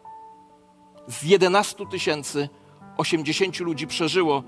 Z 1.08 1.22
11 1.22 1.86
tysięcy 1.86 2.48
80 2.96 3.60
ludzi 3.60 3.86
przeżyło, 3.86 4.42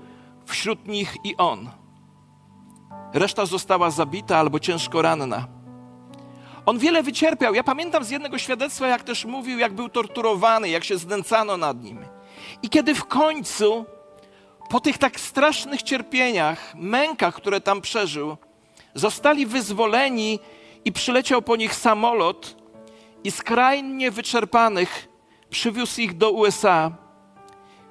wśród 0.45 0.87
nich 0.87 1.15
i 1.23 1.37
on. 1.37 1.69
Reszta 3.13 3.45
została 3.45 3.91
zabita 3.91 4.37
albo 4.37 4.59
ciężko 4.59 5.01
ranna. 5.01 5.47
On 6.65 6.79
wiele 6.79 7.03
wycierpiał. 7.03 7.53
Ja 7.53 7.63
pamiętam 7.63 8.03
z 8.03 8.09
jednego 8.09 8.37
świadectwa, 8.37 8.87
jak 8.87 9.03
też 9.03 9.25
mówił, 9.25 9.59
jak 9.59 9.73
był 9.73 9.89
torturowany, 9.89 10.69
jak 10.69 10.83
się 10.83 10.97
znęcano 10.97 11.57
nad 11.57 11.83
nim. 11.83 12.05
I 12.61 12.69
kiedy 12.69 12.95
w 12.95 13.05
końcu, 13.05 13.85
po 14.69 14.79
tych 14.79 14.97
tak 14.97 15.19
strasznych 15.19 15.83
cierpieniach, 15.83 16.75
mękach, 16.75 17.35
które 17.35 17.61
tam 17.61 17.81
przeżył, 17.81 18.37
zostali 18.93 19.45
wyzwoleni 19.45 20.39
i 20.85 20.91
przyleciał 20.91 21.41
po 21.41 21.55
nich 21.55 21.75
samolot, 21.75 22.62
i 23.23 23.31
skrajnie 23.31 24.11
wyczerpanych 24.11 25.07
przywiózł 25.49 26.01
ich 26.01 26.17
do 26.17 26.31
USA. 26.31 26.91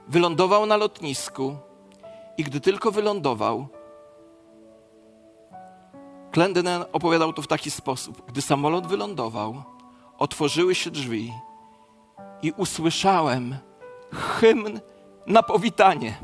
Wylądował 0.08 0.66
na 0.66 0.76
lotnisku 0.76 1.56
i 2.38 2.44
gdy 2.44 2.60
tylko 2.60 2.90
wylądował, 2.90 3.68
Clendenin 6.32 6.84
opowiadał 6.92 7.32
to 7.32 7.42
w 7.42 7.46
taki 7.46 7.70
sposób. 7.70 8.22
Gdy 8.26 8.42
samolot 8.42 8.86
wylądował, 8.86 9.62
otworzyły 10.18 10.74
się 10.74 10.90
drzwi 10.90 11.32
i 12.42 12.52
usłyszałem 12.56 13.56
hymn 14.12 14.80
na 15.26 15.42
powitanie. 15.42 16.14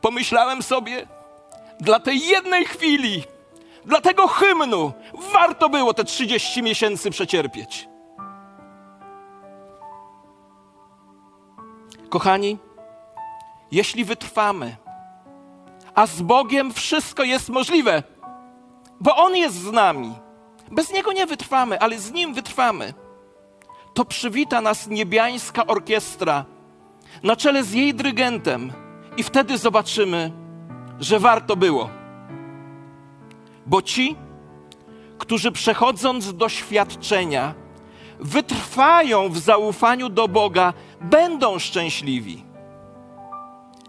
Pomyślałem 0.00 0.62
sobie, 0.62 1.06
dla 1.80 2.00
tej 2.00 2.26
jednej 2.26 2.64
chwili, 2.64 3.24
dla 3.84 4.00
tego 4.00 4.28
hymnu 4.28 4.92
warto 5.32 5.68
było 5.68 5.94
te 5.94 6.04
30 6.04 6.62
miesięcy 6.62 7.10
przecierpieć. 7.10 7.89
Kochani, 12.10 12.58
jeśli 13.70 14.04
wytrwamy, 14.04 14.76
a 15.94 16.06
z 16.06 16.22
Bogiem 16.22 16.72
wszystko 16.72 17.24
jest 17.24 17.48
możliwe, 17.48 18.02
bo 19.00 19.16
On 19.16 19.36
jest 19.36 19.56
z 19.56 19.72
nami. 19.72 20.14
Bez 20.70 20.92
Niego 20.92 21.12
nie 21.12 21.26
wytrwamy, 21.26 21.80
ale 21.80 21.98
z 21.98 22.12
Nim 22.12 22.34
wytrwamy. 22.34 22.94
To 23.94 24.04
przywita 24.04 24.60
nas 24.60 24.86
niebiańska 24.86 25.66
orkiestra 25.66 26.44
na 27.22 27.36
czele 27.36 27.64
z 27.64 27.72
jej 27.72 27.94
dyrygentem, 27.94 28.72
i 29.16 29.22
wtedy 29.22 29.58
zobaczymy, 29.58 30.32
że 31.00 31.18
warto 31.18 31.56
było. 31.56 31.90
Bo 33.66 33.82
ci, 33.82 34.16
którzy 35.18 35.52
przechodząc 35.52 36.34
doświadczenia, 36.34 37.54
wytrwają 38.20 39.28
w 39.28 39.38
zaufaniu 39.38 40.08
do 40.08 40.28
Boga, 40.28 40.72
będą 41.00 41.58
szczęśliwi. 41.58 42.44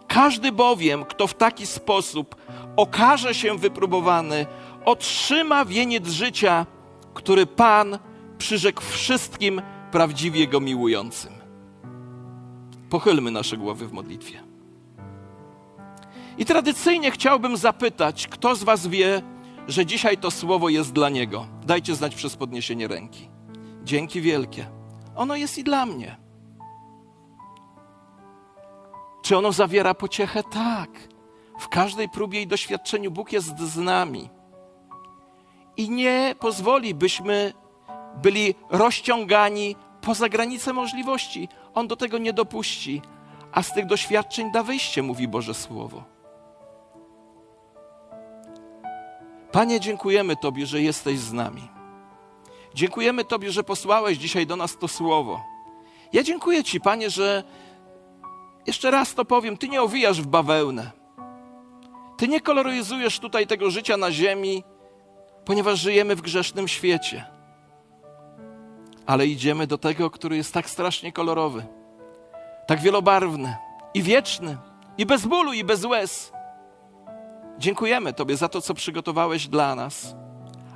Każdy 0.08 0.52
bowiem, 0.52 1.06
kto 1.06 1.28
w 1.28 1.34
taki 1.34 1.68
sposób 1.68 2.36
okaże 2.76 3.34
się 3.34 3.58
wypróbowany, 3.58 4.46
otrzyma 4.86 5.66
wieniec 5.66 6.08
życia, 6.08 6.66
który 7.14 7.46
Pan 7.46 8.00
przyrzekł 8.38 8.82
wszystkim 8.82 9.62
prawdziwie 9.92 10.48
go 10.48 10.60
miłującym. 10.60 11.34
Pochylmy 12.90 13.32
nasze 13.32 13.58
głowy 13.58 13.88
w 13.88 13.92
modlitwie. 13.94 14.44
I 16.38 16.46
tradycyjnie 16.46 17.12
chciałbym 17.12 17.58
zapytać, 17.58 18.28
kto 18.28 18.56
z 18.56 18.64
Was 18.64 18.88
wie, 18.88 19.22
że 19.68 19.86
dzisiaj 19.86 20.18
to 20.18 20.32
słowo 20.32 20.70
jest 20.70 20.94
dla 20.94 21.10
Niego? 21.10 21.48
Dajcie 21.66 21.96
znać 21.96 22.16
przez 22.16 22.36
podniesienie 22.36 22.88
ręki. 22.88 23.30
Dzięki 23.84 24.22
wielkie. 24.22 24.66
Ono 25.16 25.36
jest 25.36 25.58
i 25.58 25.64
dla 25.64 25.86
mnie. 25.86 26.16
Czy 29.22 29.38
ono 29.38 29.52
zawiera 29.52 29.94
pociechę? 29.94 30.44
Tak. 30.44 30.90
W 31.60 31.68
każdej 31.68 32.10
próbie 32.10 32.42
i 32.42 32.48
doświadczeniu 32.48 33.12
Bóg 33.12 33.32
jest 33.32 33.60
z 33.60 33.78
nami. 33.78 34.30
I 35.78 35.90
nie 35.90 36.36
pozwoli, 36.40 36.94
byśmy 36.94 37.54
byli 38.22 38.56
rozciągani 38.70 39.76
poza 40.02 40.30
granice 40.30 40.74
możliwości. 40.74 41.50
On 41.74 41.88
do 41.88 41.96
tego 41.96 42.18
nie 42.18 42.34
dopuści, 42.34 43.02
a 43.52 43.64
z 43.64 43.74
tych 43.74 43.86
doświadczeń 43.86 44.52
da 44.52 44.64
wyjście, 44.64 45.04
mówi 45.04 45.28
Boże 45.28 45.54
Słowo. 45.54 46.04
Panie, 49.52 49.80
dziękujemy 49.80 50.36
Tobie, 50.36 50.66
że 50.66 50.82
jesteś 50.82 51.20
z 51.20 51.34
nami. 51.34 51.68
Dziękujemy 52.74 53.26
Tobie, 53.26 53.52
że 53.52 53.64
posłałeś 53.64 54.18
dzisiaj 54.18 54.48
do 54.48 54.56
nas 54.56 54.78
to 54.78 54.88
słowo. 54.88 55.42
Ja 56.14 56.24
dziękuję 56.24 56.64
Ci, 56.64 56.82
Panie, 56.82 57.10
że 57.10 57.44
jeszcze 58.68 58.92
raz 58.92 59.14
to 59.14 59.26
powiem, 59.26 59.58
Ty 59.58 59.70
nie 59.70 59.82
owijasz 59.82 60.22
w 60.22 60.28
bawełnę. 60.28 60.92
Ty 62.18 62.28
nie 62.28 62.42
koloryzujesz 62.42 63.20
tutaj 63.20 63.48
tego 63.48 63.72
życia 63.72 63.98
na 63.98 64.12
ziemi, 64.12 64.64
ponieważ 65.46 65.80
żyjemy 65.80 66.16
w 66.16 66.22
grzesznym 66.22 66.68
świecie. 66.68 67.26
Ale 69.06 69.28
idziemy 69.28 69.68
do 69.68 69.78
tego, 69.78 70.10
który 70.10 70.38
jest 70.38 70.54
tak 70.54 70.70
strasznie 70.70 71.12
kolorowy, 71.12 71.66
tak 72.68 72.80
wielobarwny 72.80 73.56
i 73.94 74.02
wieczny, 74.04 74.58
i 74.98 75.06
bez 75.06 75.26
bólu, 75.26 75.54
i 75.54 75.64
bez 75.64 75.86
łez. 75.86 76.32
Dziękujemy 77.58 78.14
Tobie 78.14 78.38
za 78.38 78.50
to, 78.50 78.62
co 78.62 78.74
przygotowałeś 78.74 79.48
dla 79.48 79.76
nas. 79.76 80.16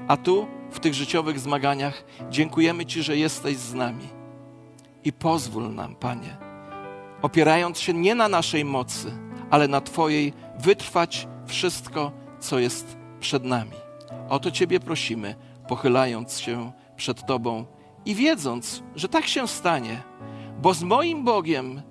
A 0.08 0.18
tu, 0.18 0.48
w 0.72 0.80
tych 0.80 0.94
życiowych 0.94 1.40
zmaganiach, 1.40 2.04
dziękujemy 2.30 2.86
Ci, 2.86 3.04
że 3.04 3.18
jesteś 3.18 3.58
z 3.58 3.74
nami. 3.74 4.08
I 5.04 5.14
pozwól 5.14 5.74
nam, 5.74 5.96
Panie, 5.96 6.38
opierając 7.26 7.80
się 7.80 7.94
nie 7.94 8.16
na 8.16 8.28
naszej 8.28 8.66
mocy, 8.66 9.12
ale 9.50 9.68
na 9.68 9.82
Twojej, 9.82 10.34
wytrwać 10.60 11.28
wszystko, 11.46 12.12
co 12.40 12.60
jest 12.60 12.98
przed 13.20 13.44
nami. 13.44 13.72
O 14.30 14.40
to 14.40 14.52
Ciebie 14.52 14.80
prosimy, 14.80 15.36
pochylając 15.68 16.40
się 16.40 16.72
przed 16.96 17.26
Tobą 17.26 17.66
i 18.06 18.16
wiedząc, 18.16 18.84
że 18.96 19.10
tak 19.10 19.28
się 19.28 19.48
stanie, 19.48 20.04
bo 20.62 20.74
z 20.74 20.84
moim 20.84 21.24
Bogiem, 21.24 21.82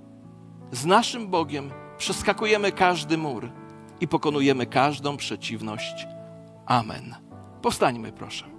z 0.73 0.87
naszym 0.87 1.29
Bogiem 1.29 1.70
przeskakujemy 1.99 2.73
każdy 2.73 3.18
mur 3.18 3.51
i 4.01 4.09
pokonujemy 4.09 4.66
każdą 4.66 5.16
przeciwność. 5.16 6.07
Amen. 6.66 7.14
Powstańmy, 7.62 8.12
proszę. 8.12 8.54